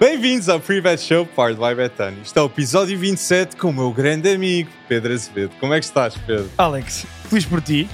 [0.00, 2.16] Bem-vindos ao Pre-Bet Show, Part by Betano.
[2.22, 5.52] Isto é o episódio 27 com o meu grande amigo Pedro Azevedo.
[5.60, 6.50] Como é que estás, Pedro?
[6.56, 7.86] Alex, feliz por ti.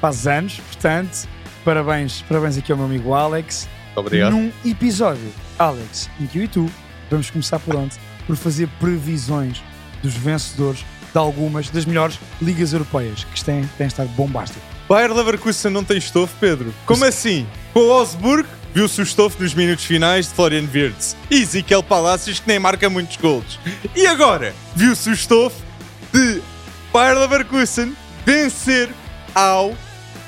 [0.00, 1.28] Faz anos, portanto,
[1.62, 3.68] parabéns, parabéns aqui ao meu amigo Alex.
[3.94, 4.32] Obrigado.
[4.32, 6.66] Num episódio, Alex, em que eu e tu
[7.10, 7.94] vamos começar por onde?
[8.26, 9.62] Por fazer previsões
[10.02, 10.82] dos vencedores
[11.12, 14.64] de algumas das melhores ligas europeias, que têm, têm estado bombástico.
[14.88, 16.72] Bayer Leverkusen não tem estofo, Pedro?
[16.86, 17.46] Como assim?
[17.74, 21.16] Com o Osburg, viu-se o estofo nos minutos finais de Florian Wirtz.
[21.30, 23.58] E Ezequiel Palacios, que nem marca muitos golos.
[23.94, 25.56] E agora, viu-se o estofo
[26.12, 26.40] de
[26.92, 28.88] Bayer Leverkusen vencer
[29.34, 29.76] ao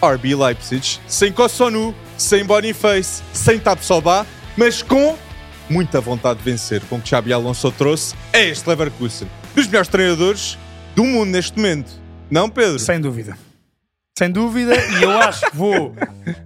[0.02, 5.16] RB Leipzig, sem Kossonu, sem Boniface, sem Tapsoba, mas com
[5.69, 9.28] muita vontade de vencer, com que Xabi Alonso trouxe a este Leverkusen.
[9.55, 10.59] Dos melhores treinadores
[10.95, 11.92] do mundo neste momento.
[12.30, 12.78] Não, Pedro?
[12.78, 13.36] Sem dúvida.
[14.19, 15.95] Sem dúvida, e eu acho que vou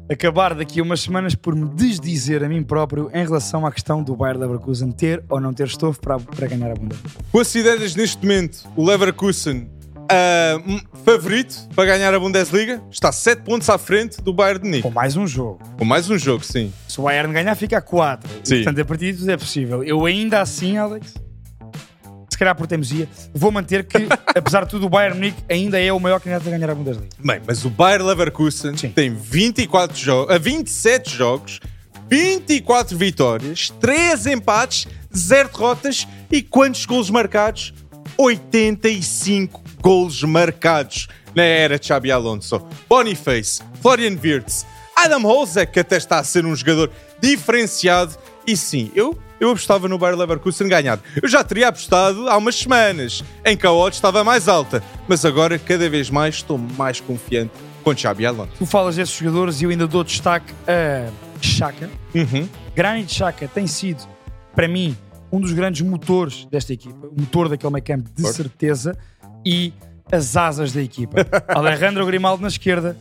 [0.09, 4.05] acabar daqui a umas semanas por me desdizer a mim próprio em relação à questão
[4.05, 7.19] do Bayer Leverkusen ter ou não ter estofo para, para ganhar a Bundesliga.
[7.33, 9.68] Consideras neste momento o Leverkusen
[10.65, 12.80] um favorito para ganhar a Bundesliga?
[12.88, 14.83] Está 7 pontos à frente do Bayern de Munique.
[14.85, 15.59] Com mais um jogo.
[15.77, 16.73] Com mais um jogo, sim.
[16.87, 18.30] Se o Bayern ganhar, fica a 4.
[18.45, 18.57] Sim.
[18.62, 19.83] Portanto, a partir de tudo é possível.
[19.83, 21.15] Eu ainda assim, Alex,
[22.29, 25.93] se calhar por teimosia, vou manter que, apesar de tudo, o Bayern Munique ainda é
[25.93, 27.09] o maior candidato a ganhar a Bundesliga.
[27.18, 28.91] Bem, mas o Bayer Leverkusen Sim.
[28.91, 31.60] tem 24 jogos, a 27 jogos,
[32.09, 37.73] 24 vitórias, 3 empates, 0 derrotas e quantos golos marcados?
[38.18, 42.66] 85 golos marcados na era de Xabi Alonso.
[42.88, 46.90] Boniface, Florian Wirtz, Adam Holzek, que até está a ser um jogador
[47.21, 48.16] diferenciado.
[48.46, 50.98] E sim, eu, eu apostava no Bayer Leverkusen ganhar.
[51.20, 54.82] Eu já teria apostado há umas semanas, em que a odd estava mais alta.
[55.06, 57.52] Mas agora, cada vez mais, estou mais confiante
[57.84, 58.52] com Xabi Alonso.
[58.59, 61.88] Tu falas desses jogadores e eu ainda dou destaque a Chaka.
[62.15, 62.48] Uhum.
[62.74, 64.03] Granit Xhaka tem sido,
[64.54, 64.97] para mim,
[65.31, 67.06] um dos grandes motores desta equipa.
[67.06, 68.37] O motor daquele meio campo, de Forte.
[68.37, 68.97] certeza.
[69.44, 69.72] E
[70.10, 71.26] as asas da equipa.
[71.48, 72.97] Alejandro Grimaldo na esquerda,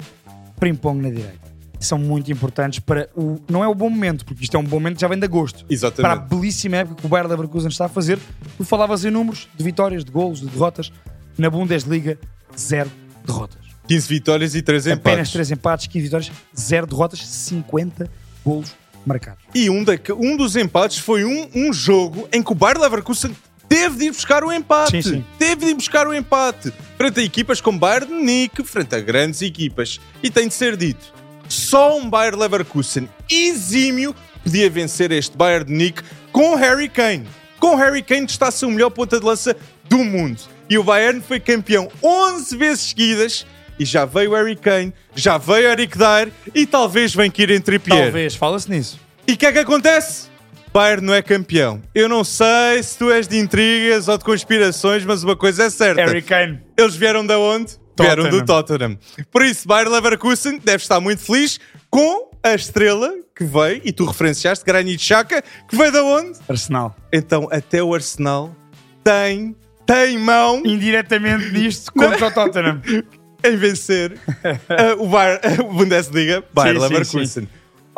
[0.59, 1.44] Frimpong na direita.
[1.79, 3.39] São muito importantes para o...
[3.49, 5.25] Não é o bom momento, porque isto é um bom momento que já vem de
[5.25, 5.65] agosto.
[5.69, 6.01] Exatamente.
[6.01, 8.19] Para a belíssima época que o Bayer Leverkusen está a fazer.
[8.57, 10.91] Tu falavas em números de vitórias, de golos, de derrotas.
[11.37, 12.17] Na Bundesliga,
[12.57, 12.89] zero
[13.25, 13.65] derrotas.
[13.87, 15.31] 15 vitórias e 3 Apenas empates.
[15.31, 18.09] 3 empates, 15 vitórias, zero derrotas, 50
[18.43, 18.73] golos
[19.05, 19.43] marcados.
[19.53, 23.35] E um, da, um dos empates foi um, um jogo em que o Bayer Leverkusen
[23.69, 24.91] teve de ir buscar o empate.
[24.91, 25.25] Sim, sim.
[25.37, 26.73] Teve de ir buscar o empate.
[26.97, 29.99] Frente a equipas como Bayern de Munique, frente a grandes equipas.
[30.23, 31.13] E tem de ser dito,
[31.47, 37.27] só um Bayer Leverkusen exímio podia vencer este Bayern de Munique com Harry Kane.
[37.59, 39.55] Com Harry Kane que está a ser o melhor ponta de lança
[39.89, 40.39] do mundo.
[40.69, 43.45] E o Bayern foi campeão 11 vezes seguidas
[43.79, 48.03] e já veio Harry Kane, já veio Eric Dyer e talvez vem Kieran Trippier.
[48.03, 48.99] Talvez, fala-se nisso.
[49.27, 50.27] E o que é que acontece?
[50.73, 51.81] Bayern não é campeão.
[51.93, 55.69] Eu não sei se tu és de intrigas ou de conspirações, mas uma coisa é
[55.69, 56.01] certa.
[56.01, 56.59] Harry Kane.
[56.77, 57.73] Eles vieram de onde?
[58.03, 58.97] Vieram do Tottenham.
[59.31, 64.05] Por isso, Bayern Leverkusen deve estar muito feliz com a estrela que veio, e tu
[64.05, 66.39] referenciaste, Granit Xhaka, que veio de onde?
[66.47, 66.95] Arsenal.
[67.11, 68.55] Então, até o Arsenal
[69.03, 69.55] tem,
[69.85, 72.81] tem mão Indiretamente nisto contra o Tottenham.
[73.43, 77.25] em vencer uh, o, Bayern, o Bundesliga, Bayern Sim, sim, Leverkusen.
[77.43, 77.47] sim.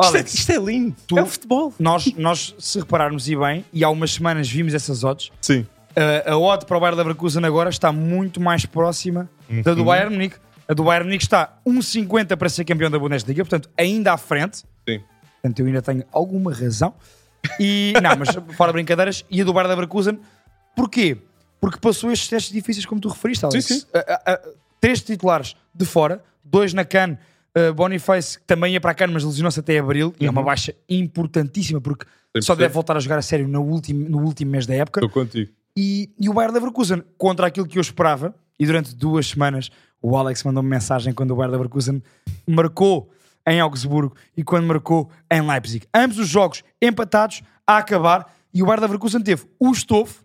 [0.00, 0.94] Isto, é, isto é lindo.
[1.06, 1.74] tu- É o futebol.
[1.78, 5.66] Nós, nós, se repararmos e bem, e há umas semanas vimos essas odds, Sim.
[6.24, 9.28] a, a odd para o Bayern Leverkusen agora está muito mais próxima
[9.62, 9.76] da Uhum.
[9.76, 10.36] do Bayern Munique.
[10.66, 14.58] A do Bayern Munique está 1,50 para ser campeão da Bundesliga, portanto, ainda à frente.
[14.88, 15.00] Sim.
[15.40, 16.94] Portanto, eu ainda tenho alguma razão.
[17.58, 20.18] E, não, mas fora brincadeiras, e a do Bayern Leverkusen,
[20.76, 21.16] porquê?
[21.60, 23.64] Porque passou estes testes difíceis, como tu referiste, Alex.
[23.64, 23.86] Sim, sim.
[23.94, 24.40] A- a-
[24.80, 27.16] três titulares de fora, dois na CAN,
[27.56, 30.42] uh, Boniface, que também ia para a CAN, mas lesionou-se até abril, e é uma
[30.42, 32.04] baixa importantíssima, porque
[32.40, 32.58] só 100%.
[32.58, 35.00] deve voltar a jogar a sério no último, no último mês da época.
[35.04, 35.50] Estou contigo.
[35.76, 39.70] E, e o Bayern Leverkusen, contra aquilo que eu esperava, e durante duas semanas
[40.00, 42.02] o Alex mandou-me mensagem quando o Bayern Leverkusen
[42.46, 43.10] marcou
[43.46, 45.86] em Augsburgo e quando marcou em Leipzig.
[45.94, 50.24] Ambos os jogos empatados a acabar e o Bayern Leverkusen teve o estofo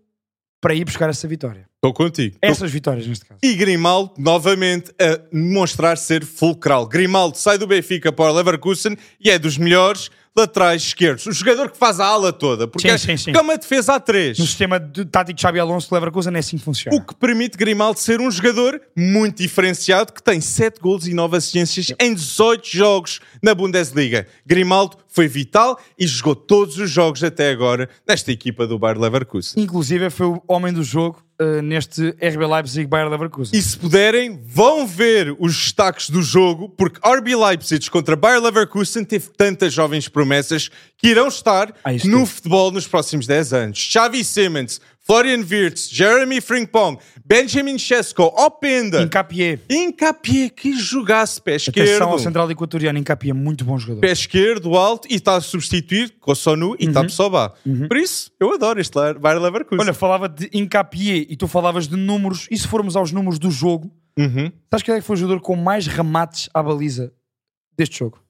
[0.62, 1.68] para ir buscar essa vitória.
[1.76, 2.38] Estou contigo.
[2.42, 3.40] Essas vitórias, neste caso.
[3.44, 6.88] E Grimaldo, novamente, a demonstrar ser fulcral.
[6.88, 11.26] Grimaldo sai do Benfica para o Leverkusen e é dos melhores laterais esquerdos.
[11.28, 12.68] O jogador que faz a ala toda.
[12.68, 13.32] Porque, Sim, é, sim, sim.
[13.36, 14.38] é uma defesa a três.
[14.40, 16.98] No sistema de tático de Xabi Alonso de Leverkusen é assim que funciona.
[16.98, 21.38] O que permite Grimaldo ser um jogador muito diferenciado que tem 7 golos e 9
[21.38, 24.28] assistências em 18 jogos na Bundesliga.
[24.46, 29.62] Grimaldo foi vital e jogou todos os jogos até agora nesta equipa do Bayer Leverkusen.
[29.64, 33.58] Inclusive foi o homem do jogo uh, neste RB Leipzig Bayer Leverkusen.
[33.58, 39.04] E se puderem, vão ver os destaques do jogo, porque RB Leipzig contra Bayer Leverkusen
[39.06, 42.26] teve tantas jovens promessas que irão estar Ah, no teve.
[42.26, 43.78] futebol nos próximos 10 anos.
[43.78, 49.60] Xavi Simmons, Florian Wirtz, Jeremy Frimpong, Benjamin Chesko, Openda, Incapié.
[49.70, 52.04] Incapié, que jogasse pé Atenção esquerdo.
[52.04, 53.00] ao central equatoriano.
[53.00, 54.02] Incapié, muito bom jogador.
[54.02, 57.54] Pé esquerdo, alto, e está a substituir Kossonu e Tapsoba.
[57.88, 59.80] Por isso, eu adoro este Bayer Leverkusen.
[59.82, 62.48] Olha, falava de Incapié e tu falavas de números.
[62.52, 64.52] E se formos aos números do jogo, Uhum.
[64.70, 67.12] sabes quem é que foi o jogador com mais remates à baliza
[67.76, 68.22] deste jogo?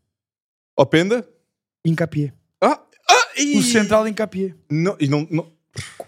[0.77, 1.27] Openda?
[1.85, 2.31] Incapié.
[2.61, 2.79] Ah,
[3.09, 3.57] ah, e...
[3.57, 4.53] O central Incapié.
[4.71, 5.51] Não, e não, não-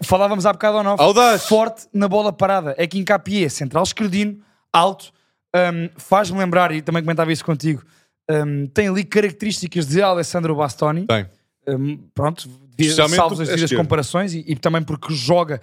[0.02, 0.96] Falávamos há bocado ou não?
[0.98, 1.46] Audaz.
[1.46, 2.74] Forte na bola parada.
[2.78, 4.38] É que Incapié, central esquerdino,
[4.72, 5.12] alto,
[5.54, 7.82] hum, faz-me lembrar, e também comentava isso contigo,
[8.30, 11.06] hum, tem ali características de Alessandro Bastoni.
[11.06, 11.26] Tem.
[11.68, 15.60] Hum, pronto, devia- Especialmente salvos o as devidas comparações e, e também porque joga,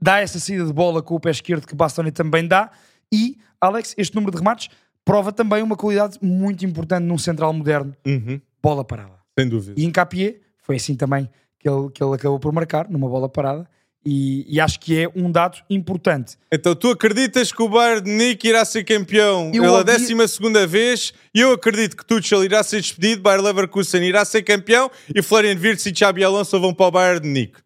[0.00, 2.70] dá essa saída de bola com o pé esquerdo que Bastoni também dá.
[3.12, 4.68] E, Alex, este número de remates
[5.04, 8.40] prova também uma qualidade muito importante num central moderno, Uhum.
[8.60, 9.12] bola parada.
[9.38, 9.74] Sem dúvida.
[9.80, 11.28] E em Capié foi assim também
[11.64, 13.66] que ele, que ele acabou por marcar, numa bola parada.
[14.06, 16.36] E, e acho que é um dado importante.
[16.52, 20.28] Então tu acreditas que o Bayern de Nick irá ser campeão Eu pela ouvi- décima
[20.28, 24.90] segunda vez e eu acredito que Tuchel irá ser despedido, Bayer Leverkusen irá ser campeão
[25.14, 27.58] e Florian Wirtz e Xabi Alonso vão para o Bayern de Nick.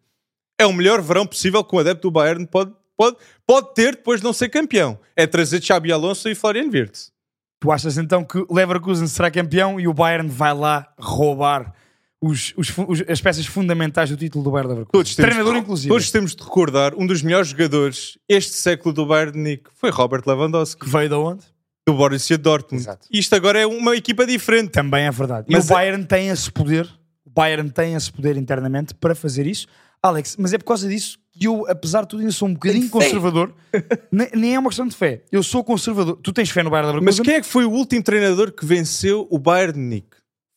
[0.57, 4.21] É o melhor verão possível que um adepto do Bayern pode, pode, pode ter depois
[4.21, 4.97] de não ser campeão.
[5.17, 7.11] É trazer Xabi Alonso e Florian Wirtz.
[7.59, 11.73] Tu achas então que Leverkusen será campeão e o Bayern vai lá roubar
[12.21, 14.91] os- os os- as peças fundamentais do título do Bayern Leverkusen?
[14.91, 15.89] Todos Treinador, de, inclusive.
[15.89, 19.89] todos temos de recordar um dos melhores jogadores este século do Bayern de Nick foi
[19.89, 21.43] Robert Lewandowski, Que veio de onde?
[21.87, 22.83] do Borussia Dortmund.
[22.83, 23.07] Exato.
[23.11, 24.69] Isto agora é uma equipa diferente.
[24.71, 25.47] Também é verdade.
[25.49, 26.87] Mas e o Bayern tem esse poder,
[27.25, 29.65] o Bayern tem esse poder internamente para fazer isso.
[30.01, 32.89] Alex, mas é por causa disso que eu, apesar de tudo, ainda sou um bocadinho
[32.89, 33.53] conservador.
[34.11, 35.23] Ne- Nem é uma questão de fé.
[35.31, 36.17] Eu sou conservador.
[36.21, 37.23] Tu tens fé no Bayern Mas Leverkusen?
[37.25, 40.07] quem é que foi o último treinador que venceu o Bayern de Nick?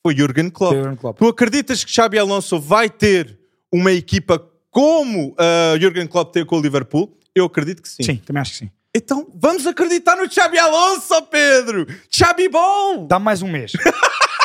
[0.05, 0.75] Foi Jurgen Klopp.
[0.75, 1.19] Jurgen Klopp.
[1.19, 3.39] Tu acreditas que Xabi Alonso vai ter
[3.73, 7.17] uma equipa como uh, Jurgen Klopp teve com o Liverpool?
[7.35, 8.03] Eu acredito que sim.
[8.03, 8.71] Sim, também acho que sim.
[8.95, 11.87] Então vamos acreditar no Xabi Alonso, Pedro!
[12.11, 13.07] Xabi bom!
[13.07, 13.73] Dá mais um mês.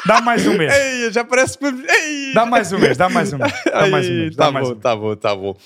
[0.05, 0.71] Dá mais um mês.
[0.77, 1.65] Ei, já parece que...
[1.65, 2.33] Ei.
[2.33, 3.53] Dá mais um mês, dá mais um mês.
[3.65, 4.35] Dá mais um mês.
[4.35, 4.79] Tá bom, um mês.
[4.79, 5.57] tá bom, tá bom.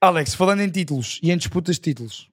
[0.00, 2.28] Alex, falando em títulos e em disputas de títulos,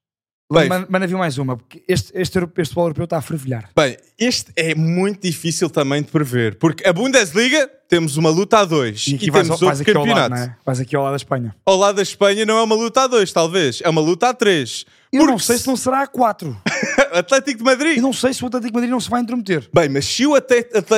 [0.62, 0.70] Bem.
[0.70, 3.70] manda, manda vir mais uma, porque este, este, este futebol europeu está a fervilhar.
[3.76, 8.66] Bem, este é muito difícil também de prever, porque a Bundesliga temos uma luta a
[8.66, 10.30] dois E e, aqui vais, temos outro lado, campeonato.
[10.32, 10.56] não é?
[10.66, 11.56] Vais aqui ao lado da Espanha.
[11.66, 14.34] Ao lado da Espanha não é uma luta a dois, talvez, é uma luta a
[14.34, 14.86] três.
[15.14, 16.58] Eu não Porque sei se não será a 4.
[17.14, 17.98] Atlético de Madrid.
[17.98, 19.70] Eu não sei se o Atlético de Madrid não se vai intrometer.
[19.74, 20.34] Bem, mas se o,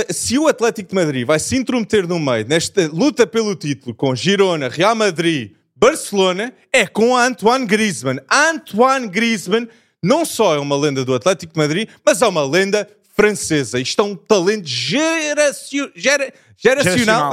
[0.10, 4.16] se o Atlético de Madrid vai se intrometer no meio nesta luta pelo título com
[4.16, 8.20] Girona, Real Madrid, Barcelona, é com Antoine Griezmann.
[8.32, 9.68] Antoine Griezmann
[10.02, 13.80] não só é uma lenda do Atlético de Madrid, mas é uma lenda francesa.
[13.80, 17.32] Isto é um talento geracio- gera- geracional.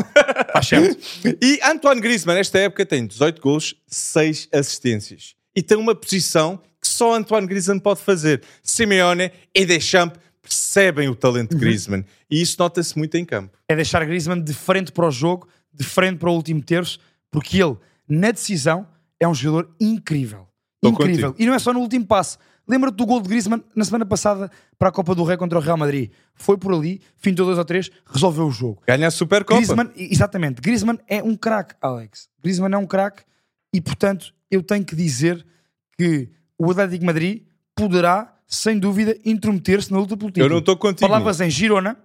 [0.63, 0.99] Certo.
[1.43, 5.35] E Antoine Griezmann, nesta época, tem 18 gols, 6 assistências.
[5.57, 8.43] E tem uma posição que só Antoine Griezmann pode fazer.
[8.63, 12.05] Simeone e Deschamps percebem o talento de Griezmann.
[12.31, 13.57] E isso nota-se muito em campo.
[13.69, 16.99] É deixar Griezmann de frente para o jogo, de frente para o último terço,
[17.31, 17.77] porque ele,
[18.09, 18.87] na decisão,
[19.19, 20.47] é um jogador incrível.
[20.77, 21.31] Estou incrível.
[21.31, 21.43] contigo.
[21.43, 22.39] E não é só no último passe.
[22.67, 25.61] Lembra-te do gol de Griezmann na semana passada para a Copa do Rei contra o
[25.61, 26.11] Real Madrid.
[26.35, 28.83] Foi por ali, fintou 2 ou 3, resolveu o jogo.
[28.87, 29.57] Ganha a Supercopa.
[29.57, 32.29] Griezmann, exatamente, Griezmann é um craque, Alex.
[32.43, 33.23] Griezmann é um craque
[33.73, 35.45] e, portanto, eu tenho que dizer
[35.99, 37.43] que o Atlético de Madrid
[37.75, 40.47] poderá, sem dúvida, intrometer-se na luta pelo título.
[40.47, 41.01] Eu não estou contigo.
[41.01, 41.99] Palavras em Girona,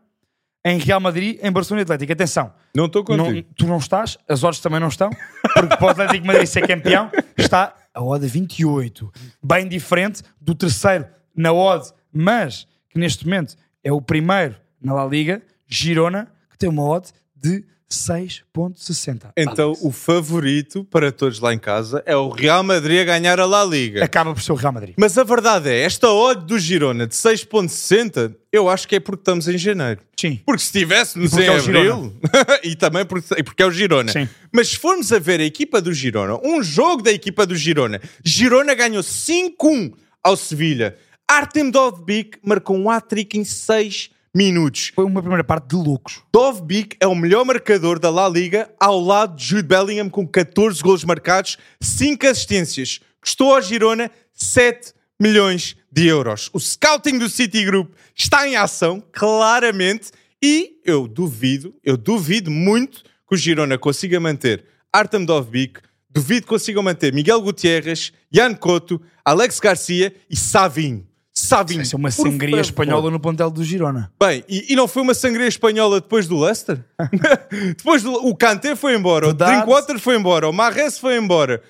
[0.65, 2.11] em Real Madrid, em Barcelona e Atlético.
[2.13, 3.49] Atenção, Não estou não- contigo.
[3.55, 5.09] tu não estás, as odds também não estão,
[5.53, 9.11] porque para o Atlético Madrid ser campeão está a odd 28.
[9.43, 15.05] Bem diferente do terceiro na odd, mas que neste momento é o primeiro na La
[15.05, 19.31] Liga, Girona, que tem uma odd de 6.60.
[19.35, 19.83] Então, Alex.
[19.83, 23.65] o favorito para todos lá em casa é o Real Madrid a ganhar a La
[23.65, 24.03] Liga.
[24.03, 24.93] acaba por ser o Real Madrid.
[24.97, 29.21] Mas a verdade é, esta odd do Girona de 6.60, eu acho que é porque
[29.21, 30.01] estamos em janeiro.
[30.19, 30.39] Sim.
[30.45, 32.13] Porque se estivéssemos em é abril,
[32.63, 34.11] e também porque, porque é o Girona.
[34.11, 34.29] Sim.
[34.51, 37.99] Mas se formos a ver a equipa do Girona, um jogo da equipa do Girona,
[38.23, 39.93] Girona ganhou 5-1
[40.23, 40.95] ao Sevilha.
[41.27, 44.91] Artem Dovbik marcou um hat-trick em 6 minutos.
[44.93, 46.21] Foi uma primeira parte de loucos.
[46.31, 50.81] Dovbik é o melhor marcador da La Liga, ao lado de Jude Bellingham com 14
[50.81, 52.99] golos marcados, 5 assistências.
[53.21, 56.49] Custou ao Girona 7 milhões de euros.
[56.53, 63.03] O scouting do City Group está em ação, claramente, e eu duvido, eu duvido muito
[63.27, 69.01] que o Girona consiga manter Artem Dovbik, duvido que consigam manter Miguel Gutierrez, Jan Couto,
[69.23, 71.08] Alex Garcia e Savinho.
[71.33, 71.81] Savinho.
[71.81, 72.61] Isso é uma sangria favor.
[72.61, 74.11] espanhola no plantel do Girona.
[74.19, 76.83] Bem, e, e não foi uma sangria espanhola depois do Leicester?
[77.77, 81.61] depois do, o Kanté foi embora, o Drinkwater foi embora, o Marres foi embora.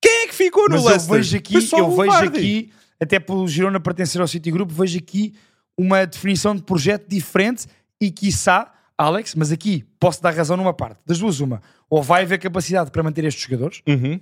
[0.00, 1.16] Quem é que ficou no Mas eu Leicester?
[1.16, 2.38] vejo Foi aqui, eu o vejo Vardy.
[2.38, 5.34] aqui, até pelo Girona pertencer ao City Group, vejo aqui
[5.76, 7.66] uma definição de projeto diferente
[8.00, 11.00] e quiçá, Alex, mas aqui posso dar razão numa parte.
[11.04, 11.60] Das duas, uma.
[11.90, 14.20] Ou vai haver capacidade para manter estes jogadores Uhum.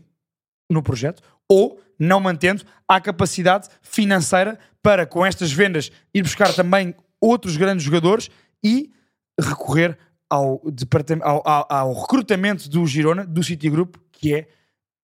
[0.71, 6.95] no projeto, ou, não mantendo, há capacidade financeira para, com estas vendas, ir buscar também
[7.21, 8.31] outros grandes jogadores
[8.63, 8.93] e
[9.41, 9.99] recorrer
[10.31, 10.63] ao,
[11.23, 14.47] ao, ao- ao recrutamento do Girona, do City Group, que é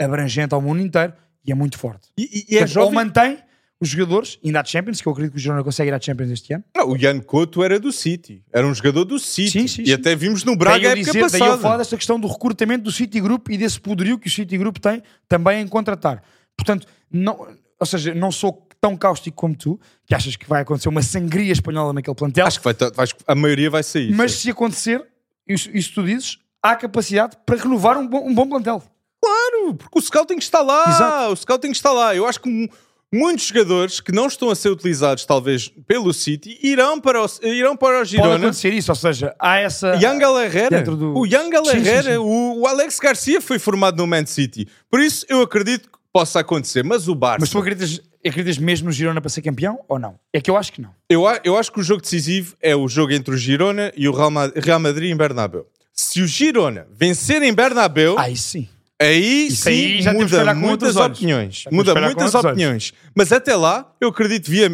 [0.00, 1.12] abrangente ao mundo inteiro
[1.44, 2.08] e é muito forte.
[2.16, 2.22] E,
[2.52, 2.94] e- é Portanto, ou jovem.
[2.94, 3.38] mantém
[3.80, 6.30] os jogadores, ainda há Champions, que eu acredito que o Girona consegue ir à Champions
[6.30, 6.62] este ano.
[6.76, 8.44] Não, o Jan Couto era do City.
[8.52, 9.50] Era um jogador do City.
[9.50, 9.92] Sim, sim, e sim.
[9.92, 11.58] até vimos no Braga daí a época dizer, daí eu passada.
[11.62, 14.78] falar desta questão do recrutamento do City Group e desse poderio que o City Group
[14.78, 16.22] tem também em contratar.
[16.56, 17.48] Portanto, não,
[17.80, 21.52] ou seja, não sou tão cáustico como tu, que achas que vai acontecer uma sangria
[21.52, 24.12] espanhola naquele plantel, Acho que vai, vais- a maioria vai sair.
[24.12, 25.00] mas se acontecer,
[25.48, 28.82] isso, isso tu dizes, há capacidade para renovar um bom, um bom plantel.
[29.24, 30.84] Claro, porque o scouting está lá.
[30.88, 31.32] Exato.
[31.32, 32.12] O scouting está lá.
[32.16, 32.68] Eu acho que mu-
[33.12, 37.76] muitos jogadores que não estão a ser utilizados, talvez, pelo City, irão para o, irão
[37.76, 38.34] para o Pode Girona.
[38.34, 39.94] acontecer isso, ou seja, há essa...
[39.94, 40.82] Yangel Herrera.
[40.82, 42.20] Do- O Yangel sim, Herrera.
[42.20, 44.66] O, o Alex Garcia foi formado no Man City.
[44.90, 46.82] Por isso, eu acredito que possa acontecer.
[46.82, 47.38] Mas o Barça...
[47.42, 50.18] Mas tu acreditas, acreditas mesmo no Girona para ser campeão ou não?
[50.32, 50.90] É que eu acho que não.
[51.08, 54.12] Eu, eu acho que o jogo decisivo é o jogo entre o Girona e o
[54.12, 55.66] Real Ma- Real Madrid em Bernabéu.
[55.92, 58.68] Se o Girona vencer em Bernabéu, Aí sim.
[59.00, 61.64] aí Isso sim aí já muda muitas opiniões.
[61.70, 62.52] Muda muitas outros olhos.
[62.52, 62.92] opiniões.
[63.14, 64.70] Mas até lá, eu acredito via,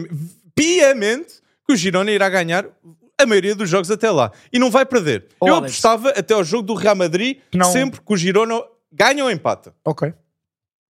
[0.54, 1.34] piamente
[1.66, 2.66] que o Girona irá ganhar
[3.20, 4.30] a maioria dos jogos até lá.
[4.52, 5.26] E não vai perder.
[5.40, 5.72] Ô, eu Alex.
[5.72, 8.60] apostava até ao jogo do Real Madrid não- sempre que o Girona
[8.92, 9.74] ganha ou empata.
[9.84, 10.12] Ok.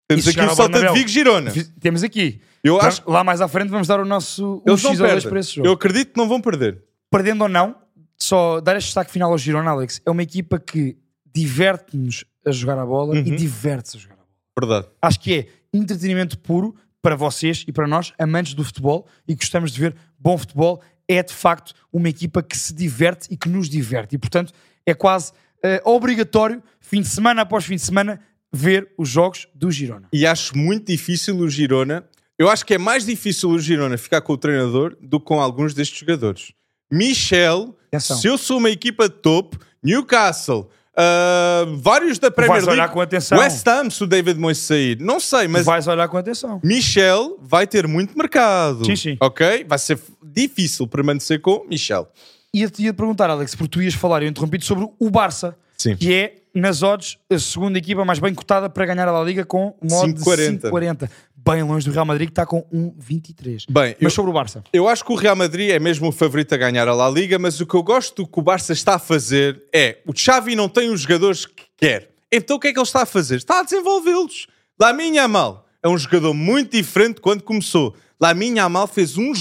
[0.08, 0.92] Temos E aqui o Salta de.
[0.94, 1.50] Vigo-Girona.
[1.50, 2.40] Fiz- Temos aqui.
[2.64, 5.10] Eu Lá- acho Lá mais à frente vamos dar o nosso um eles não dois
[5.12, 5.28] perdem.
[5.30, 5.68] para esse jogo.
[5.68, 6.82] Eu acredito que não vão perder.
[7.10, 7.76] Perdendo ou não,
[8.18, 10.96] só dar este destaque final ao Girona, Alex, é uma equipa que
[11.42, 13.36] diverte-nos a jogar a bola e Uhum.
[13.36, 14.28] diverte-se a jogar a bola.
[14.58, 14.86] Verdade.
[15.02, 19.70] Acho que é entretenimento puro para vocês e para nós, amantes do futebol e gostamos
[19.72, 20.82] de ver bom futebol.
[21.06, 24.14] É de facto uma equipa que se diverte e que nos diverte.
[24.16, 24.52] E portanto
[24.84, 28.20] é quase eh, obrigatório, fim de semana após fim de semana,
[28.52, 30.08] ver os jogos do Girona.
[30.12, 32.04] E acho muito difícil o Girona.
[32.38, 35.40] Eu acho que é mais difícil o Girona ficar com o treinador do que com
[35.40, 36.52] alguns destes jogadores.
[36.90, 38.16] Michel, Atenção.
[38.16, 42.88] se eu sou uma equipa de topo, Newcastle, ah, vários da Premier vais League, olhar
[42.92, 43.38] com atenção.
[43.38, 46.60] West Ham, se o David Moyes sair, não sei, mas Vais olhar com atenção.
[46.64, 48.84] Michel vai ter muito mercado.
[48.84, 49.16] Sim, sim.
[49.20, 49.64] Ok?
[49.68, 52.08] Vai ser difícil permanecer com Michel.
[52.52, 55.96] Ia-te ia perguntar, Alex, porque tu ias falar, eu interrompi sobre o Barça, Sim.
[55.96, 59.44] que é, nas odds, a segunda equipa mais bem cotada para ganhar a La Liga
[59.44, 60.70] com um odd de 5,40.
[60.70, 61.10] 5,40.
[61.36, 63.64] Bem longe do Real Madrid, que está com 1,23.
[63.70, 64.62] Bem, eu, Mas sobre o Barça.
[64.72, 67.38] Eu acho que o Real Madrid é mesmo o favorito a ganhar a La Liga,
[67.38, 70.56] mas o que eu gosto do que o Barça está a fazer é o Xavi
[70.56, 72.10] não tem os jogadores que quer.
[72.30, 73.36] Então o que é que ele está a fazer?
[73.36, 74.48] Está a desenvolvê-los.
[74.78, 77.94] Lamin Yamal é um jogador muito diferente de quando começou.
[78.20, 79.32] Lamin Yamal fez um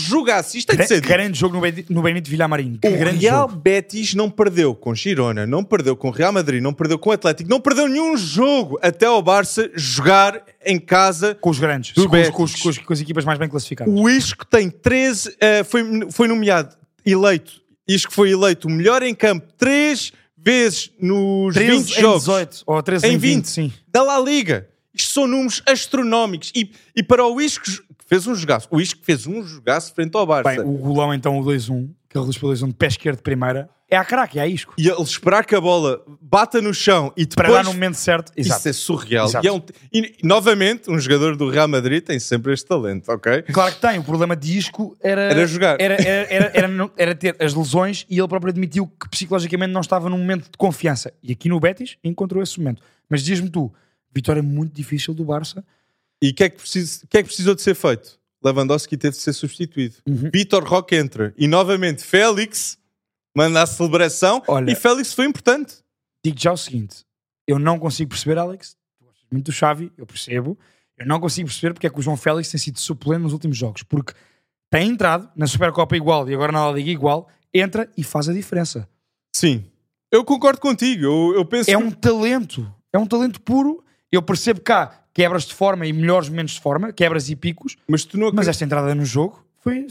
[0.65, 1.07] tem de dito.
[1.07, 2.77] Grande jogo no Benito, no Benito Villamarim.
[2.85, 3.59] O grande Real jogo.
[3.61, 7.59] Betis não perdeu com Girona, não perdeu com Real Madrid, não perdeu com Atlético, não
[7.59, 11.91] perdeu nenhum jogo até ao Barça jogar em casa Com os grandes.
[11.93, 13.91] Com, os- com os- com os- com as equipas mais bem classificadas.
[13.91, 17.53] O Isco tem 13, eh, foi, foi nomeado, eleito,
[17.87, 22.63] Isco foi eleito o melhor em campo três vezes nos 13 20 em jogos 18.
[22.67, 23.73] Ou 13 em em 20, 20, sim.
[23.91, 24.67] da La Liga.
[24.93, 26.51] Isto são números astronómicos.
[26.55, 27.65] E, e para o Isco,
[28.07, 30.49] fez um jogaço, o Isco fez um jogaço frente ao Barça.
[30.49, 33.17] Bem, o golão então, o 2-1, que ele reduz para o 2-1 de pé esquerdo
[33.17, 34.73] de primeira, é a craque, é a isco.
[34.77, 37.63] E ele esperar que a bola bata no chão e Para depois...
[37.65, 38.33] dar no momento certo.
[38.35, 38.59] Exato.
[38.59, 39.27] Isso é surreal.
[39.27, 39.45] Exato.
[39.45, 39.61] E, é um-
[39.93, 43.43] e, novamente, um jogador do Real Madrid tem sempre este talento, ok?
[43.43, 43.97] Claro que tem.
[43.97, 45.79] O problema de Isco era, Era jogar.
[45.79, 49.79] Era, era, era, era era ter as lesões e ele próprio admitiu que psicologicamente não
[49.81, 51.13] estava num momento de confiança.
[51.23, 52.81] E aqui no Betis encontrou esse momento.
[53.09, 53.71] Mas diz-me tu,
[54.13, 55.63] vitória muito difícil do Barça.
[56.21, 58.17] E o que, é que, que é que precisou de ser feito?
[58.43, 59.95] Lewandowski teve de ser substituído.
[60.07, 60.29] Uhum.
[60.33, 61.33] Vitor Roque entra.
[61.37, 62.77] E novamente Félix
[63.35, 64.41] manda a celebração.
[64.47, 65.75] Olha- e Félix foi importante.
[66.23, 67.03] Digo já o seguinte:
[67.47, 68.75] eu não consigo perceber, Alex.
[68.99, 70.57] Tu gostas muito do Xavi, eu percebo.
[70.97, 73.55] Eu não consigo perceber porque é que o João Félix tem sido suplente nos últimos
[73.57, 73.83] jogos.
[73.83, 74.13] Porque
[74.71, 78.33] tem entrado na Supercopa igual e agora na La Liga igual, entra e faz a
[78.33, 78.87] diferença.
[79.35, 79.65] Sim.
[80.11, 81.03] Eu concordo contigo.
[81.03, 82.71] Eu, eu penso É que- um talento.
[82.93, 83.83] É um talento puro.
[84.11, 88.05] Eu percebo cá quebras de forma e melhores momentos de forma, quebras e picos, Mas
[88.05, 89.87] tu não mas esta entrada no jogo foi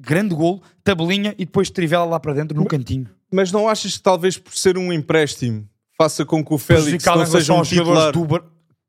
[0.00, 3.08] grande golo, tabelinha e depois trivela lá para dentro no cantinho.
[3.32, 5.64] Mas não achas que talvez por ser um empréstimo
[5.96, 8.10] faça com que o Félix não seja um titular?
[8.12, 8.42] do Bar-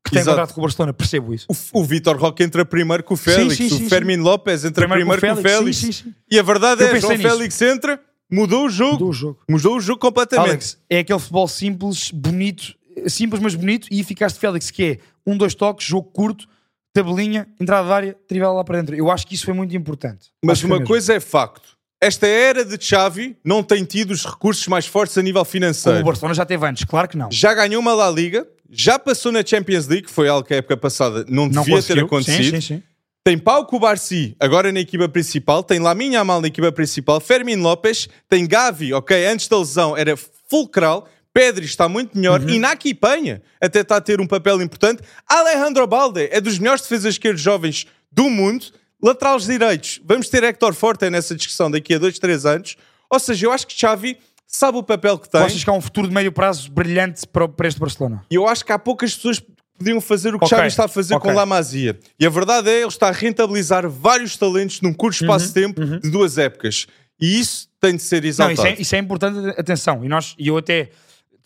[0.04, 1.46] que tem contrato com o Barcelona, percebo isso.
[1.72, 4.88] O, o Vitor Roque entra primeiro com o Félix, sim, sim, o Fermin Lopes entra
[4.88, 5.96] Primeiro primeiro, com o com o Félix, Félix.
[5.96, 6.14] sim, sim, sim.
[6.28, 7.28] E a verdade Eu é, João nisso.
[7.28, 8.00] Félix entra,
[8.30, 8.92] mudou o jogo.
[8.94, 9.38] Mudou o jogo.
[9.48, 10.48] Mudou o jogo completamente.
[10.50, 12.74] Alex, é aquele futebol simples, bonito,
[13.06, 16.46] simples mas bonito e eficaz de Félix, que é um, dois toques, jogo curto,
[16.92, 18.94] tabelinha, entrada de área, trivela lá para dentro.
[18.94, 20.30] Eu acho que isso foi muito importante.
[20.44, 21.76] Mas Acho uma coisa é facto.
[22.00, 26.00] Esta era de Xavi não tem tido os recursos mais fortes a nível financeiro.
[26.00, 27.30] o Barcelona já teve antes, claro que não.
[27.30, 30.76] Já ganhou uma La Liga, já passou na Champions League, foi algo que a época
[30.76, 32.44] passada não, Não devia ter acontecido.
[32.44, 32.82] Sim, sim, sim.
[33.24, 38.08] Tem Pau Cubarci agora na equipa principal, tem Lamin Yamal na equipa principal, Fermin Lopes,
[38.28, 40.16] tem Gavi, ok, antes da lesão era
[40.48, 42.48] fulcral, Pedri está muito melhor Uhum.
[42.48, 45.02] e Naki Penha até está a ter um papel importante.
[45.28, 48.64] Alejandro Balde é dos melhores defesas esquerdos jovens do mundo.
[49.02, 52.76] Laterais direitos, vamos ter Hector Forte nessa discussão daqui a dois, três anos.
[53.10, 54.16] Ou seja, eu acho que Xavi
[54.46, 55.42] sabe o papel que tem.
[55.42, 58.24] Achas que há um futuro de médio prazo brilhante para, para este Barcelona?
[58.30, 59.46] E eu acho que há poucas pessoas que
[59.78, 61.30] podiam fazer o que Ok, Xavi está a fazer ok.
[61.30, 61.98] com La Masia.
[62.18, 65.84] E a verdade é, ele está a rentabilizar vários talentos num curto espaço de tempo
[65.84, 66.86] de duas épocas.
[67.20, 68.54] E isso tem de ser Não, exaltado.
[68.54, 70.02] isso é, isso é importante, atenção.
[70.02, 70.88] E, nós, e eu até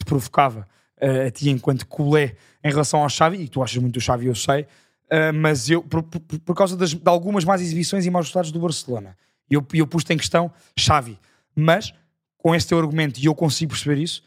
[0.01, 0.67] te provocava
[1.01, 4.27] eh, a ti enquanto culé em relação ao Xavi, e tu achas muito do Xavi,
[4.27, 4.67] eu sei,
[5.11, 8.51] eh, mas eu, por, por- por causa das- de algumas más exibições e maus resultados
[8.53, 9.17] do Barcelona,
[9.49, 11.19] eu, eu pus-te em questão Xavi.
[11.55, 11.93] Mas,
[12.39, 14.23] com esse teu argumento, e eu consigo perceber isso,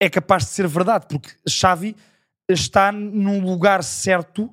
[0.00, 1.94] é capaz de ser verdade, porque Xavi
[2.48, 4.50] está num lugar certo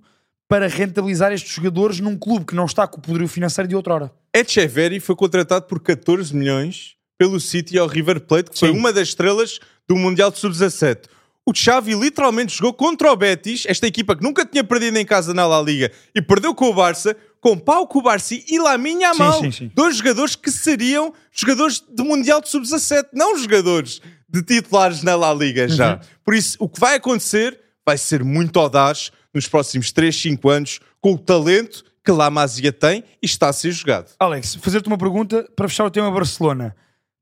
[0.48, 4.12] para rentabilizar estes jogadores num clube que não está com o poderio financeiro de outrora.
[4.34, 8.78] Echeverri foi contratado por 14 milhões pelo City ao River Plate, que foi Sim.
[8.78, 11.02] uma das estrelas do Mundial de Sub-17.
[11.46, 15.34] O Xavi literalmente jogou contra o Betis, esta equipa que nunca tinha perdido em casa
[15.34, 19.42] na La Liga, e perdeu com o Barça, com Pau Cubarci e Lamine Yamal.
[19.42, 19.72] sim, sim.
[19.76, 25.34] Dois jogadores que seriam jogadores do Mundial de Sub-17, não jogadores de titulares na La
[25.34, 25.96] Liga já.
[25.96, 26.00] Uhum.
[26.24, 30.80] Por isso, o que vai acontecer vai ser muito audaz nos próximos 3, 5 anos,
[31.02, 34.12] com o talento que La Masia tem e está a ser jogado.
[34.20, 36.76] Alex, fazer-te uma pergunta para fechar o tema Barcelona.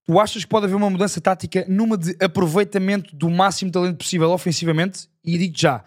[0.07, 4.31] Tu achas que pode haver uma mudança tática numa de aproveitamento do máximo talento possível
[4.31, 5.09] ofensivamente?
[5.21, 5.83] E digo já,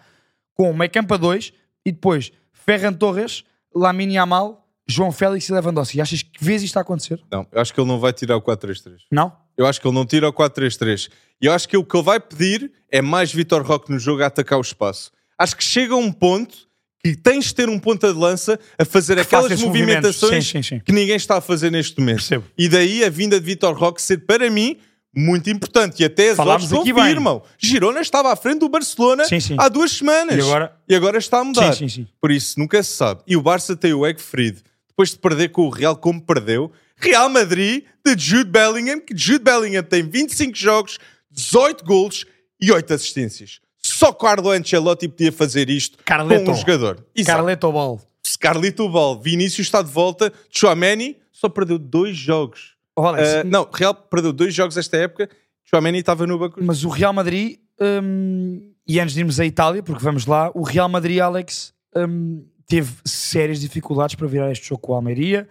[0.53, 1.51] com meio campo a dois
[1.83, 5.99] e depois Ferran Torres, Lamine Yamal, João Félix e Lewandowski.
[5.99, 7.19] Achas que vês isto a acontecer?
[7.31, 8.97] Não, eu acho que ele não vai tirar o 4-3-3.
[9.11, 9.35] Não?
[9.57, 11.09] Eu acho que ele não tira o 4-3-3.
[11.41, 14.21] E eu acho que o que ele vai pedir é mais Vitor Roque no jogo
[14.21, 15.11] a atacar o espaço.
[15.35, 16.69] Acho que chega a um ponto
[17.03, 20.75] que tens de ter um ponta de lança a fazer faça aquelas movimentações Sim, sim,
[20.75, 20.81] sim.
[20.85, 22.17] que ninguém está a fazer neste momento.
[22.17, 22.45] Percebo.
[22.57, 24.77] E daí a vinda de Vitor Roque ser, para mim,
[25.15, 26.01] muito importante.
[26.01, 27.41] E até as Falámos odds confirmam.
[27.57, 29.23] Girona estava à frente do Barcelona
[29.57, 30.37] há duas semanas.
[30.37, 30.75] E agora?
[30.87, 31.73] E agora está a mudar.
[31.73, 32.07] Sim, sim, sim.
[32.19, 33.21] Por isso, nunca se sabe.
[33.25, 34.61] E o Barça tem o Egfried.
[34.87, 36.71] Depois de perder com o Real como perdeu.
[36.97, 40.99] Real Madrid de Jude Bellingham, que Jude Bellingham tem 25 jogos,
[41.31, 42.25] 18 golos
[42.61, 43.59] e 8 assistências.
[43.83, 46.45] Só Carlo Ancelotti podia fazer isto Carleto.
[46.45, 47.05] com um jogador.
[47.15, 47.37] Exato.
[47.37, 48.01] Carleto Ball.
[48.39, 49.19] Carlito Ball.
[49.19, 50.31] Vinícius está de volta.
[50.49, 52.75] Chouameni só perdeu dois jogos.
[52.97, 55.29] Alex, Ah, não, Real perdeu dois jogos esta época.
[55.63, 56.59] Chouameni estava no banco.
[56.63, 57.57] Mas o Real Madrid,
[58.03, 62.45] hum, e antes de irmos à Itália, porque vamos lá, o Real Madrid, Alex, hum,
[62.67, 65.47] teve sérias dificuldades para virar este jogo com o Almeria,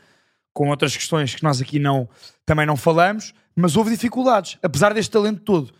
[0.53, 2.09] com outras questões que nós aqui não,
[2.45, 5.73] também não falamos, mas houve dificuldades, apesar deste talento todo.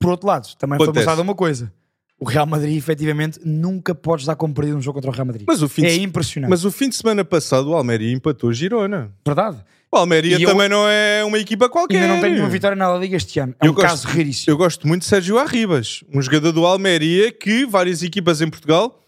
[0.00, 1.04] Por outro lado, também foi Acontece.
[1.06, 1.72] mostrada uma coisa.
[2.20, 5.44] O Real Madrid, efetivamente, nunca podes dar como perdido um jogo contra o Real Madrid.
[5.46, 6.50] Mas o fim é de, impressionante.
[6.50, 9.12] mas o fim de semana passado o Almeria empatou Girona.
[9.24, 9.58] Verdade.
[9.90, 12.02] O Almeria E eu- também não é uma equipa qualquer.
[12.02, 13.54] Ainda não tem nenhuma vitória na Liga este ano.
[13.62, 14.52] É Eu um gosto- caso raríssimo.
[14.52, 19.00] Eu gosto muito de Sérgio Arribas, um jogador do Almeria que várias equipas em Portugal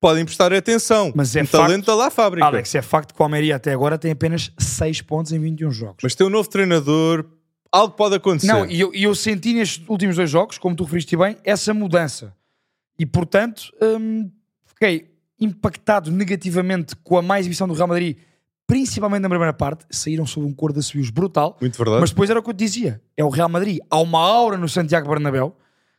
[0.00, 1.10] podem prestar atenção.
[1.16, 2.46] Mas é um facto- talento da lá fábrica.
[2.46, 5.96] Alex, é facto que o Almeria até agora tem apenas 6 pontos em 21 jogos.
[6.02, 7.24] Mas tem um novo treinador,
[7.72, 8.46] algo pode acontecer.
[8.46, 12.34] Não, e eu, eu senti nestes últimos dois jogos, como tu referiste bem, essa mudança.
[12.98, 14.30] E portanto, hum,
[14.66, 18.16] fiquei impactado negativamente com a má exibição do Real Madrid,
[18.66, 19.84] principalmente na primeira parte.
[19.90, 21.56] Saíram sob um cor de assobios brutal.
[21.60, 22.00] Muito verdade.
[22.00, 23.78] Mas depois era o que eu te dizia: é o Real Madrid.
[23.88, 25.56] Há uma aura no Santiago Bernabéu.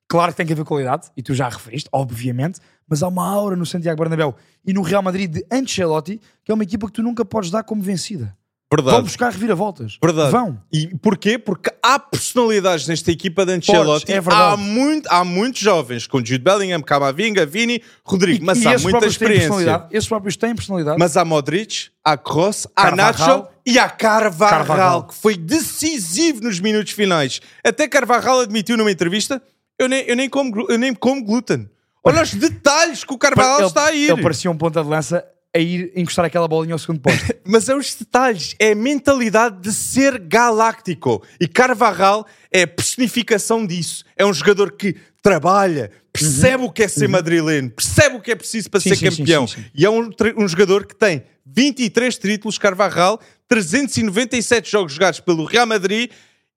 [0.07, 3.29] Claro que tem que haver qualidade, e tu já a referiste, obviamente, mas há uma
[3.29, 6.93] aura no Santiago Bernabéu e no Real Madrid de Ancelotti, que é uma equipa que
[6.93, 8.35] tu nunca podes dar como vencida.
[8.71, 8.95] Verdade.
[8.97, 9.97] Vão buscar reviravoltas.
[10.01, 10.31] Verdade.
[10.31, 10.61] Vão.
[10.71, 11.37] E porquê?
[11.37, 14.05] Porque há personalidades nesta equipa de Ancelotti.
[14.05, 14.53] Podes, é verdade.
[14.53, 19.05] há, muito, há muitos jovens, com Jude Bellingham, Camavinga, Vini, Rodrigo, mas e há muita
[19.05, 19.85] experiência.
[19.91, 20.97] Esses próprios têm personalidade.
[20.99, 22.91] Mas há Modric, há Kroos, há.
[22.91, 25.03] Nacho e há Carvajal, Carvajal.
[25.03, 27.39] que foi decisivo nos minutos finais.
[27.63, 29.41] Até Carvajal admitiu numa entrevista:
[29.77, 31.69] eu nem, eu nem, como, eu nem como glúten.
[32.03, 34.09] Olha os detalhes que o Carvajal ele, está a ir.
[34.09, 35.23] ele parecia um ponta de lança
[35.55, 37.33] a ir encostar aquela bolinha ao segundo posto.
[37.45, 41.25] Mas é os detalhes, é a mentalidade de ser galáctico.
[41.39, 44.03] E Carvajal é a personificação disso.
[44.15, 48.35] É um jogador que trabalha, percebe o que é ser madrileno, percebe o que é
[48.35, 49.47] preciso para Sim, ser sim, campeão.
[49.47, 49.65] sim.
[49.73, 55.65] E é um, um jogador que tem 23 títulos, Carvajal, 397 jogos jogados pelo Real
[55.65, 56.11] Madrid